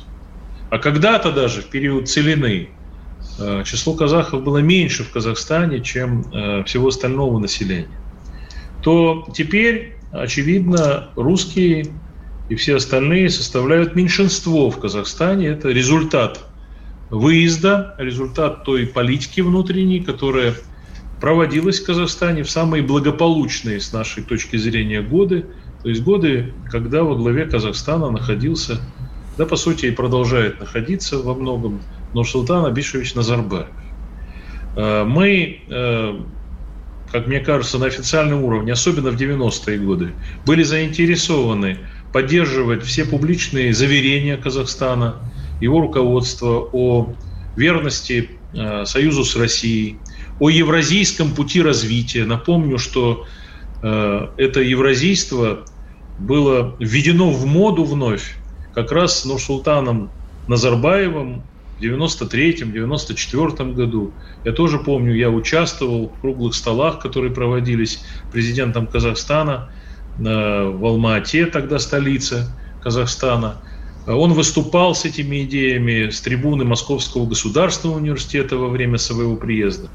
[0.69, 2.69] А когда-то даже в период целины
[3.39, 7.87] э, число казахов было меньше в Казахстане, чем э, всего остального населения.
[8.81, 11.87] То теперь, очевидно, русские
[12.49, 15.47] и все остальные составляют меньшинство в Казахстане.
[15.47, 16.47] Это результат
[17.09, 20.55] выезда, результат той политики внутренней, которая
[21.21, 25.45] проводилась в Казахстане в самые благополучные с нашей точки зрения годы,
[25.81, 28.81] то есть годы, когда во главе Казахстана находился,
[29.37, 31.81] да, по сути, и продолжает находиться во многом
[32.13, 33.67] Нурсултан Абишевич Назарбаев.
[34.75, 36.19] Э, мы, э,
[37.11, 40.13] как мне кажется, на официальном уровне, особенно в 90-е годы,
[40.45, 41.77] были заинтересованы
[42.11, 45.15] поддерживать все публичные заверения Казахстана,
[45.59, 47.13] его руководства о
[47.55, 49.99] верности э, союзу с Россией,
[50.39, 52.25] о евразийском пути развития.
[52.25, 53.25] Напомню, что
[53.81, 55.65] это евразийство
[56.17, 58.39] было введено в моду вновь
[58.73, 60.11] как раз Нурсултаном
[60.47, 61.43] Назарбаевым
[61.77, 64.13] в 93-м, 94 году.
[64.43, 69.71] Я тоже помню, я участвовал в круглых столах, которые проводились президентом Казахстана
[70.17, 73.61] э, в Алма-Ате, тогда столица Казахстана.
[74.05, 79.89] Он выступал с этими идеями с трибуны Московского государственного университета во время своего приезда.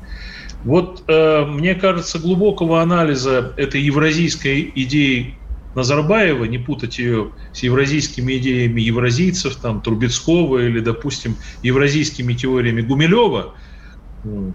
[0.64, 5.40] Вот, э, мне кажется, глубокого анализа этой евразийской идеи
[5.74, 13.54] Назарбаева, не путать ее с евразийскими идеями евразийцев, там, Трубецкого или, допустим, евразийскими теориями Гумилева,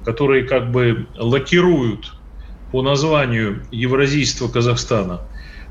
[0.03, 2.13] которые как бы лакируют
[2.71, 5.21] по названию евразийства Казахстана.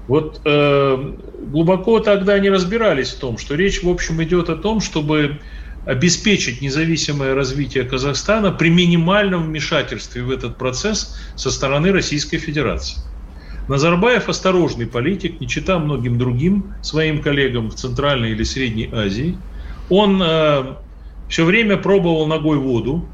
[0.07, 1.13] Вот э,
[1.47, 5.41] глубоко тогда не разбирались в том, что речь, в общем, идет о том, чтобы
[5.87, 12.99] обеспечить независимое развитие Казахстана при минимальном вмешательстве в этот процесс со стороны Российской Федерации.
[13.69, 19.39] Назарбаев осторожный политик, не чита многим другим своим коллегам в Центральной или Средней Азии.
[19.89, 20.77] Он э,
[21.29, 23.14] все время пробовал ногой воду.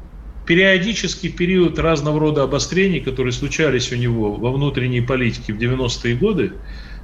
[0.51, 6.17] Периодически в период разного рода обострений, которые случались у него во внутренней политике в 90-е
[6.17, 6.51] годы,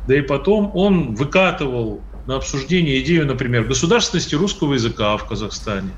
[0.05, 5.91] да и потом он выкатывал на обсуждение идею, например, государственности русского языка в Казахстане.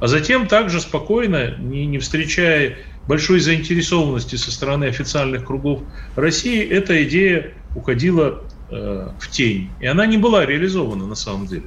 [0.00, 5.82] А затем также спокойно, не, не встречая большой заинтересованности со стороны официальных кругов
[6.16, 9.72] России эта идея уходила э, в тень.
[9.78, 11.66] И она не была реализована на самом деле.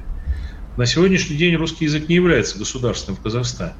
[0.77, 3.75] На сегодняшний день русский язык не является государственным в Казахстане.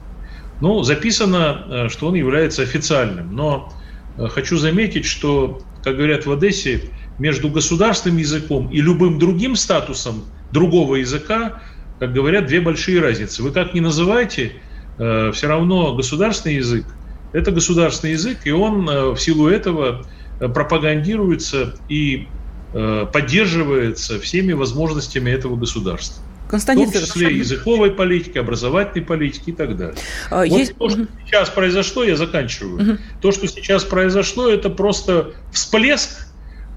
[0.62, 3.36] Ну, записано, э, что он является официальным.
[3.36, 3.74] Но
[4.18, 10.24] э, хочу заметить, что, как говорят в Одессе, между государственным языком и любым другим статусом
[10.52, 11.64] другого языка,
[12.00, 13.42] как говорят, две большие разницы.
[13.42, 14.62] Вы как ни называете,
[14.98, 16.86] э, все равно государственный язык
[17.34, 20.06] это государственный язык, и он в силу этого
[20.38, 22.28] пропагандируется и
[22.74, 26.26] поддерживается всеми возможностями этого государства.
[26.52, 27.40] Константин в том числе Федорович.
[27.40, 29.96] языковой политики, образовательной политики и так далее.
[30.30, 30.74] А, есть...
[30.78, 32.76] Вот то, что сейчас произошло, я заканчиваю.
[32.76, 32.98] Угу.
[33.22, 36.28] То, что сейчас произошло, это просто всплеск.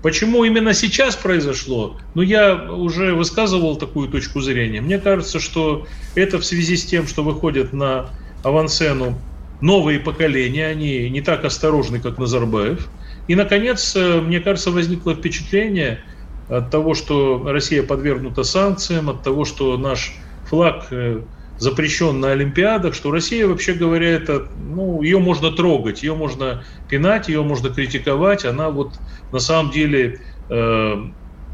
[0.00, 1.98] Почему именно сейчас произошло?
[2.14, 4.80] Ну, я уже высказывал такую точку зрения.
[4.80, 8.10] Мне кажется, что это в связи с тем, что выходят на
[8.44, 9.18] авансцену
[9.60, 12.86] новые поколения, они не так осторожны, как Назарбаев.
[13.26, 16.04] И, наконец, э, мне кажется, возникло впечатление
[16.48, 21.22] от того, что Россия подвергнута санкциям, от того, что наш флаг э,
[21.58, 27.28] запрещен на Олимпиадах, что Россия, вообще говоря, это, ну, ее можно трогать, ее можно пинать,
[27.28, 28.44] ее можно критиковать.
[28.44, 28.94] Она вот
[29.32, 30.94] на самом деле э,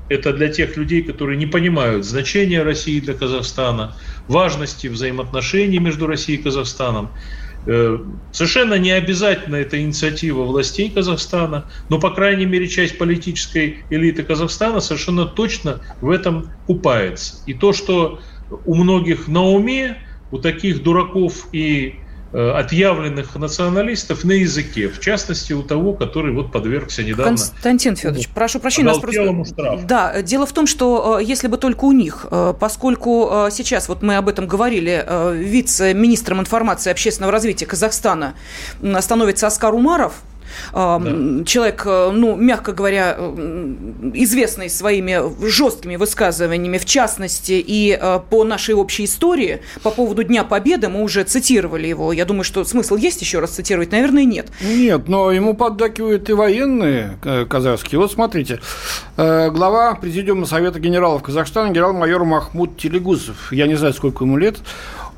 [0.09, 6.40] это для тех людей, которые не понимают значения России для Казахстана, важности взаимоотношений между Россией
[6.40, 7.11] и Казахстаном.
[7.66, 7.99] Э,
[8.31, 14.81] совершенно не обязательно это инициатива властей Казахстана, но, по крайней мере, часть политической элиты Казахстана
[14.81, 17.42] совершенно точно в этом купается.
[17.44, 19.99] И то, что у многих на уме,
[20.31, 22.01] у таких дураков и
[22.32, 27.24] отъявленных националистов на языке, в частности у того, который вот подвергся недавно.
[27.24, 29.44] Константин Федорович, ну, прошу прощения, нас просто...
[29.44, 29.86] штраф.
[29.86, 34.02] Да, дело в том, что э, если бы только у них, э, поскольку сейчас вот
[34.02, 38.34] мы об этом говорили, вице-министром информации и общественного развития Казахстана
[39.00, 40.14] становится Оскар Умаров,
[40.72, 41.44] да.
[41.44, 43.74] Человек, э, ну, мягко говоря, э,
[44.14, 50.44] известный своими жесткими высказываниями, в частности, и э, по нашей общей истории, по поводу Дня
[50.44, 52.12] Победы, мы уже цитировали его.
[52.12, 53.92] Я думаю, что смысл есть еще раз цитировать?
[53.92, 54.48] Наверное, нет.
[54.60, 57.98] Нет, но ему поддакивают и военные казахские.
[57.98, 58.60] Вот смотрите,
[59.16, 63.52] глава Президиума Совета генералов Казахстана генерал-майор Махмуд Телегузов.
[63.52, 64.58] Я не знаю, сколько ему лет.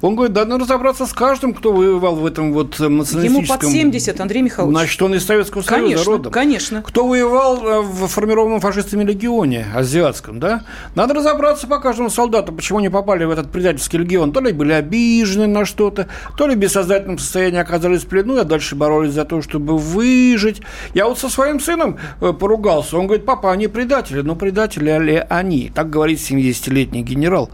[0.02, 3.34] Он говорит, да, надо разобраться с каждым, кто воевал в этом вот националистическом...
[3.34, 4.76] Ему под 70, Андрей Михайлович.
[4.76, 6.32] Значит, он из Советского Союза конечно, родом.
[6.32, 10.64] Конечно, Кто воевал э, в формированном фашистами легионе азиатском, да?
[10.96, 14.32] Надо разобраться по каждому солдату, почему они попали в этот предательский легион.
[14.32, 18.44] То ли были обижены на что-то, то ли в бессознательном состоянии оказались в плену, а
[18.44, 20.62] дальше боролись за то, чтобы выжить.
[20.94, 22.98] Я вот со своим сыном э, поругался.
[22.98, 24.20] Он говорит, папа, они предатели.
[24.22, 25.70] Но предатели ли они?
[25.72, 27.50] Так говорит 70-летний генерал.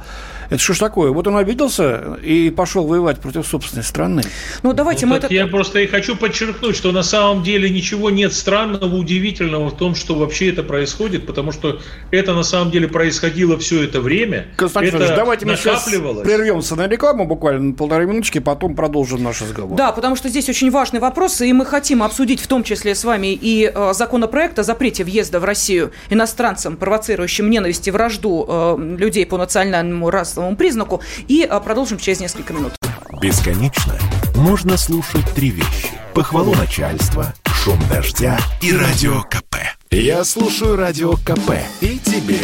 [0.51, 1.11] Это что ж такое?
[1.11, 4.23] Вот он обиделся и пошел воевать против собственной страны.
[4.63, 5.33] Ну, давайте ну, мы это...
[5.33, 9.95] Я просто и хочу подчеркнуть, что на самом деле ничего нет странного, удивительного в том,
[9.95, 11.81] что вообще это происходит, потому что
[12.11, 14.47] это на самом деле происходило все это время.
[14.57, 19.43] Константин это давайте мы сейчас прервемся на рекламу буквально на полторы минуточки, потом продолжим наш
[19.43, 19.77] разговор.
[19.77, 23.05] Да, потому что здесь очень важный вопрос, и мы хотим обсудить в том числе с
[23.05, 28.97] вами и э, законопроект о запрете въезда в Россию иностранцам, провоцирующим ненависть и вражду э,
[28.99, 32.73] людей по национальному расовому признаку, и э, продолжим через несколько минут.
[33.21, 33.95] Бесконечно
[34.37, 35.91] можно слушать три вещи.
[36.15, 39.57] Похвалу начальства, шум дождя и радио КП.
[39.91, 42.39] Я слушаю радио КП и тебе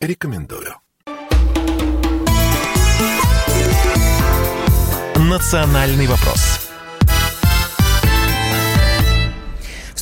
[0.00, 0.74] рекомендую.
[5.16, 6.61] «Национальный вопрос»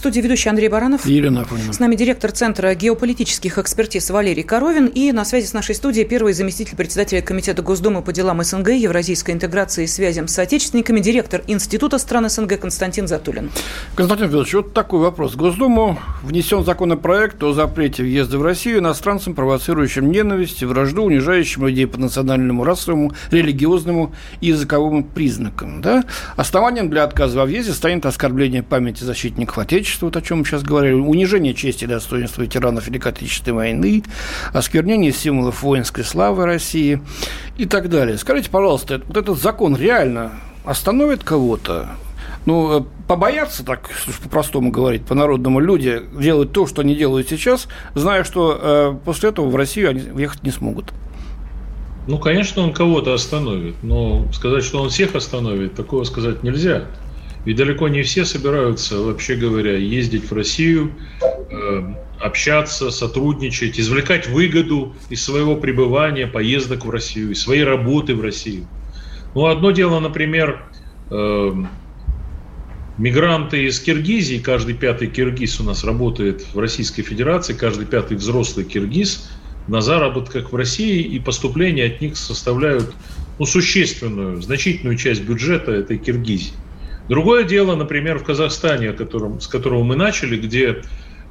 [0.00, 1.04] студии ведущий Андрей Баранов.
[1.04, 1.74] Елена Афонина.
[1.74, 4.86] С нами директор Центра геополитических экспертиз Валерий Коровин.
[4.86, 9.34] И на связи с нашей студией первый заместитель председателя Комитета Госдумы по делам СНГ, евразийской
[9.34, 13.50] интеграции и связям с соотечественниками, директор Института стран СНГ Константин Затулин.
[13.94, 15.34] Константин Федорович, вот такой вопрос.
[15.34, 21.86] В Госдуму внесен законопроект о запрете въезда в Россию иностранцам, провоцирующим ненависть, вражду, унижающим людей
[21.86, 25.82] по национальному, расовому, религиозному и языковому признакам.
[25.82, 26.04] Да?
[26.36, 30.44] Основанием для отказа во въезде станет оскорбление памяти защитников Отечества, человечества, вот о чем мы
[30.44, 34.02] сейчас говорили, унижение чести и достоинства ветеранов Великой Отечественной войны,
[34.52, 37.00] осквернение символов воинской славы России
[37.58, 38.16] и так далее.
[38.18, 40.32] Скажите, пожалуйста, вот этот закон реально
[40.64, 41.88] остановит кого-то?
[42.46, 43.90] Ну, э, побояться, так
[44.22, 49.50] по-простому говорить, по-народному, люди делают то, что они делают сейчас, зная, что э, после этого
[49.50, 50.86] в Россию они въехать не смогут.
[52.06, 56.84] Ну, конечно, он кого-то остановит, но сказать, что он всех остановит, такого сказать нельзя.
[57.44, 64.94] Ведь далеко не все собираются, вообще говоря, ездить в Россию, э, общаться, сотрудничать, извлекать выгоду
[65.08, 68.66] из своего пребывания, поездок в Россию, из своей работы в Россию.
[69.34, 70.66] Ну, одно дело, например,
[71.10, 71.52] э,
[72.98, 78.66] мигранты из Киргизии, каждый пятый киргиз у нас работает в Российской Федерации, каждый пятый взрослый
[78.66, 79.30] киргиз
[79.66, 82.94] на заработках в России, и поступления от них составляют
[83.38, 86.52] ну, существенную, значительную часть бюджета этой Киргизии.
[87.10, 90.82] Другое дело, например, в Казахстане, о котором, с которого мы начали, где,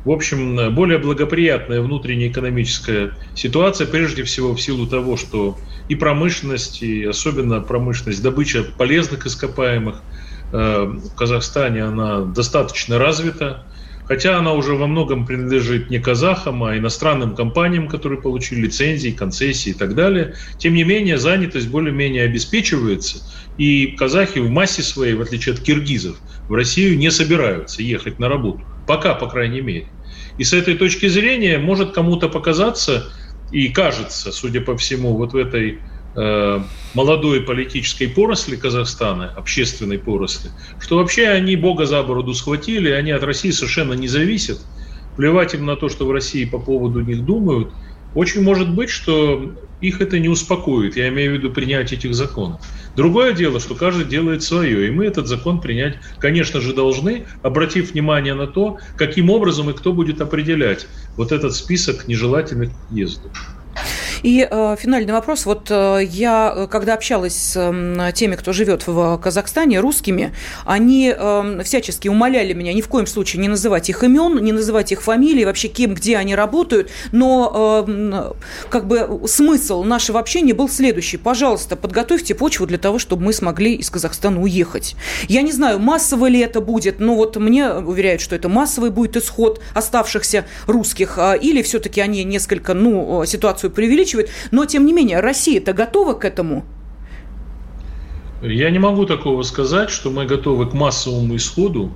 [0.03, 5.57] в общем, более благоприятная внутренняя экономическая ситуация, прежде всего в силу того, что
[5.87, 10.03] и промышленность, и особенно промышленность, добыча полезных ископаемых
[10.51, 13.65] э, в Казахстане, она достаточно развита.
[14.03, 19.69] Хотя она уже во многом принадлежит не казахам, а иностранным компаниям, которые получили лицензии, концессии
[19.69, 20.33] и так далее.
[20.57, 23.19] Тем не менее, занятость более-менее обеспечивается.
[23.59, 28.27] И казахи в массе своей, в отличие от киргизов, в Россию не собираются ехать на
[28.27, 28.61] работу.
[28.87, 29.87] Пока, по крайней мере.
[30.39, 33.11] И с этой точки зрения может кому-то показаться,
[33.51, 35.79] и кажется, судя по всему, вот в этой
[36.15, 36.59] Э,
[36.95, 40.49] молодой политической поросли Казахстана, общественной поросли,
[40.79, 44.59] что вообще они Бога за бороду схватили, они от России совершенно не зависят.
[45.15, 47.71] Плевать им на то, что в России по поводу них думают.
[48.15, 50.97] Очень может быть, что их это не успокоит.
[50.97, 52.61] Я имею в виду принятие этих законов.
[52.99, 54.85] Другое дело, что каждый делает свое.
[54.85, 59.73] И мы этот закон принять, конечно же, должны, обратив внимание на то, каким образом и
[59.73, 60.85] кто будет определять
[61.15, 63.31] вот этот список нежелательных въездов.
[64.23, 65.45] И э, финальный вопрос.
[65.45, 70.33] Вот э, я, э, когда общалась с э, теми, кто живет в Казахстане, русскими,
[70.65, 74.91] они э, всячески умоляли меня ни в коем случае не называть их имен, не называть
[74.91, 76.89] их фамилии, вообще кем, где они работают.
[77.11, 78.31] Но э,
[78.69, 81.17] как бы смысл нашего общения был следующий.
[81.17, 84.95] Пожалуйста, подготовьте почву для того, чтобы мы смогли из Казахстана уехать.
[85.27, 89.17] Я не знаю, массово ли это будет, но вот мне уверяют, что это массовый будет
[89.17, 94.29] исход оставшихся русских, а, или все-таки они несколько, ну, ситуацию преувеличивают, обеспечивает.
[94.51, 96.65] Но, тем не менее, Россия-то готова к этому?
[98.41, 101.91] Я не могу такого сказать, что мы готовы к массовому исходу.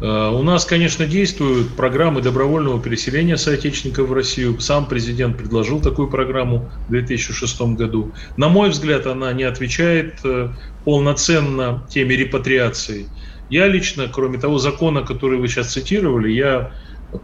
[0.00, 4.58] Э, у нас, конечно, действуют программы добровольного переселения соотечественников в Россию.
[4.58, 8.12] Сам президент предложил такую программу в 2006 году.
[8.38, 10.48] На мой взгляд, она не отвечает э,
[10.84, 13.06] полноценно теме репатриации.
[13.50, 16.72] Я лично, кроме того закона, который вы сейчас цитировали, я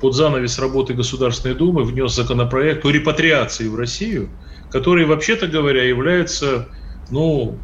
[0.01, 4.39] под занавес работы Государственной Думы внес законопроект о репатриации в Россию,
[4.71, 6.69] который, вообще-то говоря, является
[7.11, 7.63] ну,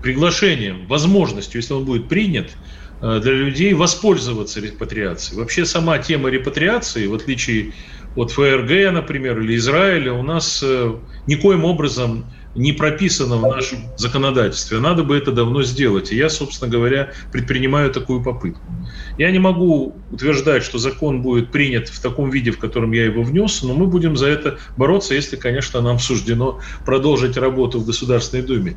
[0.00, 2.56] приглашением, возможностью, если он будет принят,
[3.00, 5.38] э, для людей воспользоваться репатриацией.
[5.38, 7.72] Вообще сама тема репатриации, в отличие
[8.14, 10.94] от ФРГ, например, или Израиля, у нас э,
[11.26, 14.80] никоим образом не прописано в нашем законодательстве.
[14.80, 16.10] Надо бы это давно сделать.
[16.10, 18.60] И я, собственно говоря, предпринимаю такую попытку.
[19.18, 23.22] Я не могу утверждать, что закон будет принят в таком виде, в котором я его
[23.22, 28.42] внес, но мы будем за это бороться, если, конечно, нам суждено продолжить работу в Государственной
[28.42, 28.76] Думе.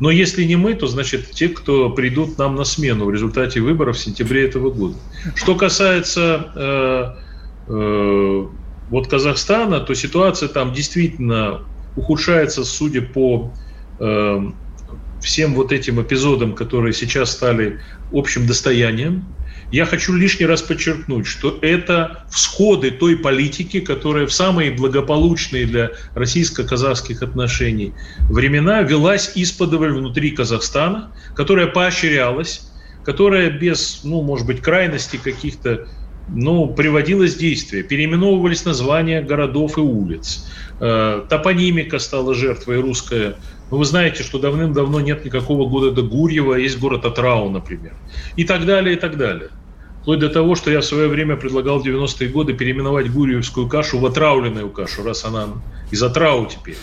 [0.00, 3.96] Но если не мы, то значит те, кто придут нам на смену в результате выборов
[3.96, 4.96] в сентябре этого года.
[5.34, 7.16] Что касается
[7.68, 8.46] э, э,
[8.88, 11.60] вот Казахстана, то ситуация там действительно
[12.00, 13.52] ухудшается, судя по
[13.98, 14.40] э,
[15.20, 17.80] всем вот этим эпизодам, которые сейчас стали
[18.12, 19.24] общим достоянием.
[19.70, 25.90] Я хочу лишний раз подчеркнуть, что это всходы той политики, которая в самые благополучные для
[26.14, 27.92] российско-казахских отношений
[28.28, 32.72] времена велась исподоволь внутри Казахстана, которая поощрялась,
[33.04, 35.86] которая без, ну, может быть, крайности каких-то
[36.34, 37.82] ну, приводилось действие.
[37.82, 40.46] Переименовывались названия городов и улиц.
[40.80, 43.36] Э, топонимика стала жертвой русская.
[43.70, 47.92] Ну, вы знаете, что давным-давно нет никакого города Гурьева, а есть город Атрау, например.
[48.36, 49.50] И так далее, и так далее.
[50.02, 53.98] Вплоть до того, что я в свое время предлагал в 90-е годы переименовать гурьевскую кашу
[53.98, 55.48] в отравленную кашу, раз она
[55.90, 56.78] из Атрау теперь.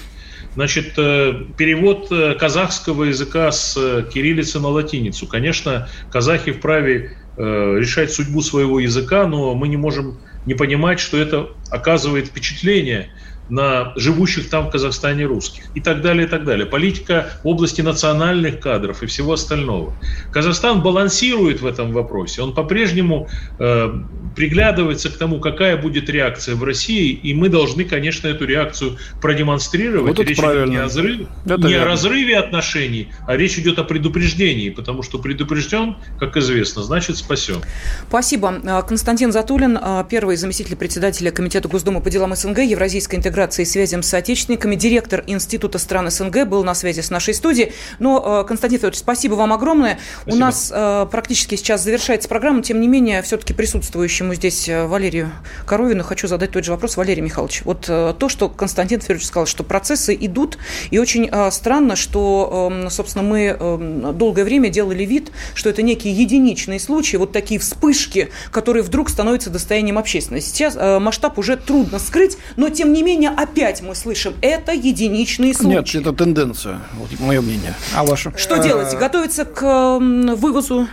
[0.54, 5.26] Значит, э, перевод э, казахского языка с кириллицы на латиницу.
[5.28, 11.50] Конечно, казахи вправе решать судьбу своего языка, но мы не можем не понимать, что это
[11.70, 13.12] оказывает впечатление
[13.50, 16.66] на живущих там в Казахстане русских и так далее, и так далее.
[16.66, 19.94] Политика в области национальных кадров и всего остального.
[20.32, 22.42] Казахстан балансирует в этом вопросе.
[22.42, 23.30] Он по-прежнему
[23.60, 24.02] э,
[24.36, 30.18] приглядывается к тому, какая будет реакция в России, и мы должны, конечно, эту реакцию продемонстрировать.
[30.18, 30.66] Вот речь правильно.
[30.66, 35.20] идет не, о, взрыве, не о разрыве отношений, а речь идет о предупреждении, потому что
[35.20, 37.62] предупрежден, как известно, значит спасен.
[38.10, 38.84] Спасибо.
[38.88, 39.80] Константин Затулин,
[40.10, 44.76] первый заместитель председателя Комитета Госдумы по делам СНГ, Евразийской интеграции интеграции и связям с соотечественниками,
[44.76, 47.72] директор Института стран СНГ, был на связи с нашей студией.
[48.00, 50.00] Но, э, Константин Федорович, спасибо вам огромное.
[50.22, 50.36] Спасибо.
[50.36, 55.32] У нас э, практически сейчас завершается программа, тем не менее, все-таки присутствующему здесь э, Валерию
[55.68, 56.98] Коровину хочу задать тот же вопрос.
[56.98, 60.58] Валерий Михайлович, вот то, что Константин Федорович сказал, что процессы идут,
[60.90, 66.14] и очень странно, что, эм, собственно, мы эм, долгое время делали вид, что это некие
[66.14, 70.50] единичные случаи, вот такие вспышки, которые вдруг становятся достоянием общественности.
[70.50, 75.54] Сейчас масштаб уже трудно скрыть, но, тем не менее, сегодня опять мы слышим, это единичные
[75.54, 75.98] случаи.
[75.98, 77.74] Нет, это тенденция, вот мое мнение.
[77.96, 78.34] А ваше?
[78.38, 78.98] Что делать?
[78.98, 80.88] Готовиться к вывозу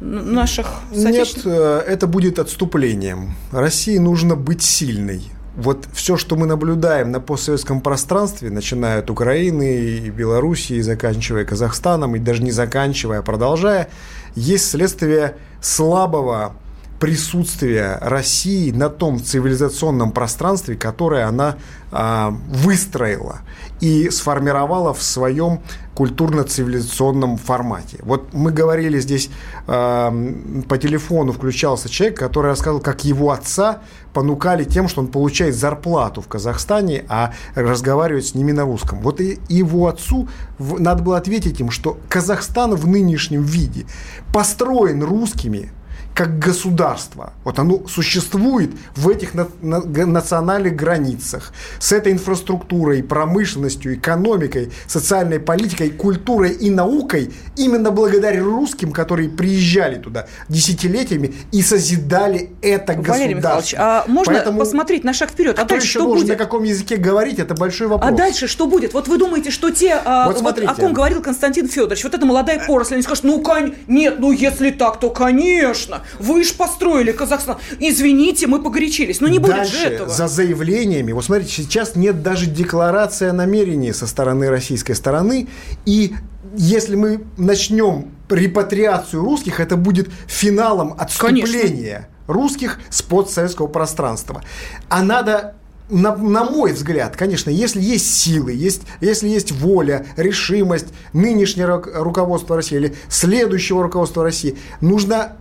[0.00, 3.34] наших Нет, э, это будет отступлением.
[3.52, 5.22] России нужно быть сильной.
[5.54, 12.16] Вот все, что мы наблюдаем на постсоветском пространстве, начиная от Украины и Белоруссии, заканчивая Казахстаном,
[12.16, 13.90] и даже не заканчивая, а продолжая,
[14.34, 16.56] есть следствие слабого
[17.02, 21.56] присутствие России на том цивилизационном пространстве, которое она
[21.90, 23.40] э, выстроила
[23.80, 25.62] и сформировала в своем
[25.96, 27.98] культурно-цивилизационном формате.
[28.02, 29.30] Вот мы говорили здесь
[29.66, 30.32] э,
[30.68, 33.80] по телефону, включался человек, который рассказывал, как его отца
[34.12, 39.00] понукали тем, что он получает зарплату в Казахстане, а разговаривает с ними на русском.
[39.00, 40.28] Вот и его отцу
[40.60, 43.86] надо было ответить им, что Казахстан в нынешнем виде
[44.32, 45.72] построен русскими,
[46.14, 47.32] как государство.
[47.44, 51.52] Вот оно существует в этих на, на, национальных границах.
[51.78, 59.96] С этой инфраструктурой, промышленностью, экономикой, социальной политикой, культурой и наукой именно благодаря русским, которые приезжали
[59.96, 63.36] туда десятилетиями и созидали это Валерий государство.
[63.36, 65.58] Михайлович, а можно Поэтому посмотреть на шаг вперед?
[65.58, 66.28] А дальше еще что будет?
[66.28, 68.10] на каком языке говорить, это большой вопрос.
[68.10, 68.92] А дальше что будет?
[68.92, 72.26] Вот вы думаете, что те, а, вот, вот о ком говорил Константин Федорович, вот эта
[72.26, 73.74] молодая поросль, они скажут, ну, кон...
[73.86, 77.58] нет, ну, если так, то, конечно, вы же построили Казахстан.
[77.78, 79.20] Извините, мы погорячились.
[79.20, 80.08] Но не будет Дальше, же этого.
[80.08, 81.12] за заявлениями.
[81.12, 85.48] Вот смотрите, сейчас нет даже декларации о намерении со стороны российской стороны.
[85.84, 86.14] И
[86.56, 92.06] если мы начнем репатриацию русских, это будет финалом отступления Конечно.
[92.26, 94.42] русских с подсоветского пространства.
[94.88, 95.54] А надо
[95.92, 102.56] на, на мой взгляд, конечно, если есть силы, есть, если есть воля, решимость нынешнего руководства
[102.56, 105.36] России или следующего руководства России, нужно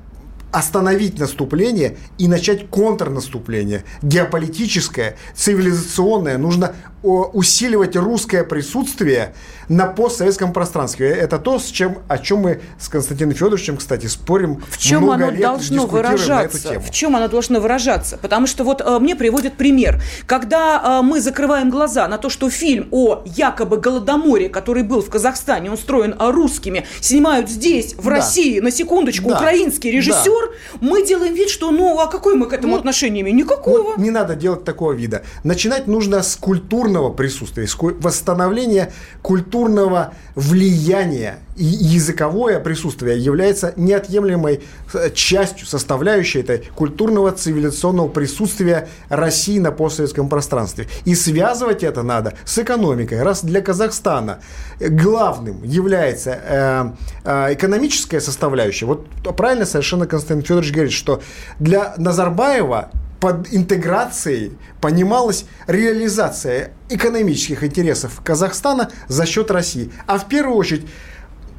[0.52, 3.84] остановить наступление и начать контрнаступление.
[4.02, 6.38] Геополитическое, цивилизационное.
[6.38, 9.34] Нужно усиливать русское присутствие
[9.70, 11.10] на постсоветском пространстве.
[11.10, 15.24] Это то, с чем, о чем мы с Константином Федоровичем, кстати, спорим В чем много
[15.24, 16.80] оно лет, должно выражаться?
[16.80, 18.18] В чем оно должно выражаться?
[18.18, 20.02] Потому что вот э, мне приводят пример.
[20.26, 25.10] Когда э, мы закрываем глаза на то, что фильм о якобы Голодоморе, который был в
[25.10, 28.12] Казахстане, он строен русскими, снимают здесь, в да.
[28.12, 29.38] России, на секундочку, да.
[29.38, 30.78] украинский режиссер, да.
[30.82, 33.38] мы делаем вид, что ну а какое мы к этому ну, отношение имеем?
[33.38, 33.84] Никакого.
[33.84, 35.24] Вот не надо делать такого вида.
[35.44, 37.68] Начинать нужно с культуры культурного присутствия,
[38.00, 44.62] восстановление культурного влияния и языковое присутствие является неотъемлемой
[44.94, 50.88] э, частью, составляющей этой культурного цивилизационного присутствия России на постсоветском пространстве.
[51.06, 53.22] И связывать это надо с экономикой.
[53.22, 54.40] Раз для Казахстана
[54.80, 56.92] главным является э,
[57.24, 61.22] э, экономическая составляющая, вот правильно совершенно Константин Федорович говорит, что
[61.60, 69.92] для Назарбаева под интеграцией понималась реализация экономических интересов Казахстана за счет России.
[70.08, 70.88] А в первую очередь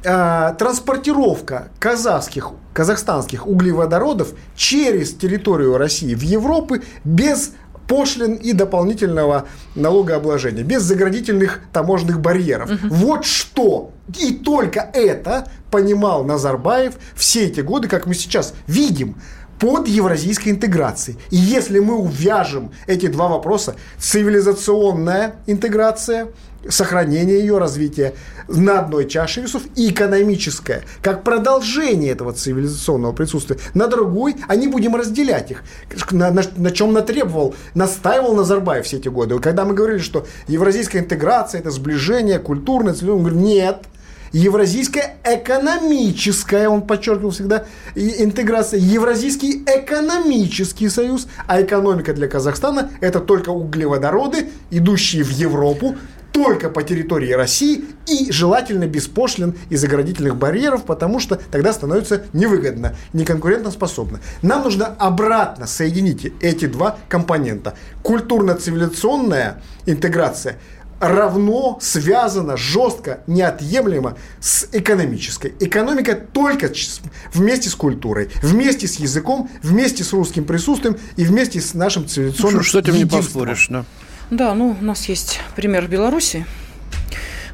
[0.03, 7.53] э, транспортировка казахских, казахстанских углеводородов через территорию России в Европу без
[7.87, 12.71] пошлин и дополнительного налогообложения, без заградительных таможенных барьеров.
[12.71, 12.93] Угу.
[12.93, 19.15] Вот что и только это понимал Назарбаев все эти годы, как мы сейчас видим
[19.63, 21.17] под евразийской интеграцией.
[21.29, 26.27] И если мы увяжем эти два вопроса, цивилизационная интеграция,
[26.67, 28.13] сохранение ее развития
[28.49, 34.67] на одной чаше весов и экономическое, как продолжение этого цивилизационного присутствия на другой, а не
[34.67, 35.63] будем разделять их,
[36.11, 39.39] на, на, на чем натребовал, настаивал Назарбаев все эти годы.
[39.39, 43.85] Когда мы говорили, что евразийская интеграция– это сближение культурное, он говорит, нет,
[44.33, 47.65] Евразийская экономическая, он подчеркивал всегда,
[47.95, 55.97] интеграция, Евразийский экономический союз, а экономика для Казахстана– это только углеводороды, идущие в Европу,
[56.31, 62.23] только по территории России и желательно без пошлин и заградительных барьеров, потому что тогда становится
[62.33, 64.19] невыгодно, неконкурентоспособно.
[64.41, 67.75] Нам нужно обратно соединить эти два компонента.
[68.01, 70.57] Культурно-цивилизационная интеграция–
[71.07, 75.53] равно связано жестко, неотъемлемо с экономической.
[75.59, 76.71] Экономика только
[77.33, 82.57] вместе с культурой, вместе с языком, вместе с русским присутствием и вместе с нашим цивилизационным
[82.57, 83.85] ну, что, что ты мне поспоришь, да?
[84.29, 86.45] Да, ну, у нас есть пример Беларуси,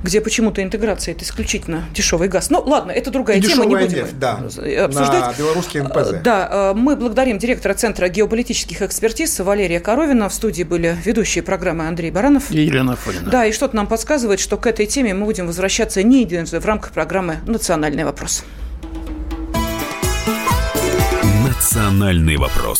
[0.03, 2.49] где почему-то интеграция– это исключительно дешевый газ.
[2.49, 5.27] Ну, ладно, это другая и тема, не будем нефть, да, обсуждать.
[5.27, 6.11] На белорусский НПЗ.
[6.13, 10.29] Э, да, э, мы благодарим директора Центра геополитических экспертиз Валерия Коровина.
[10.29, 12.51] В студии были ведущие программы Андрей Баранов.
[12.51, 13.29] И Елена Фонина.
[13.29, 16.65] Да, и что-то нам подсказывает, что к этой теме мы будем возвращаться не единожды в
[16.65, 18.43] рамках программы «Национальный вопрос».
[21.45, 22.79] «Национальный вопрос».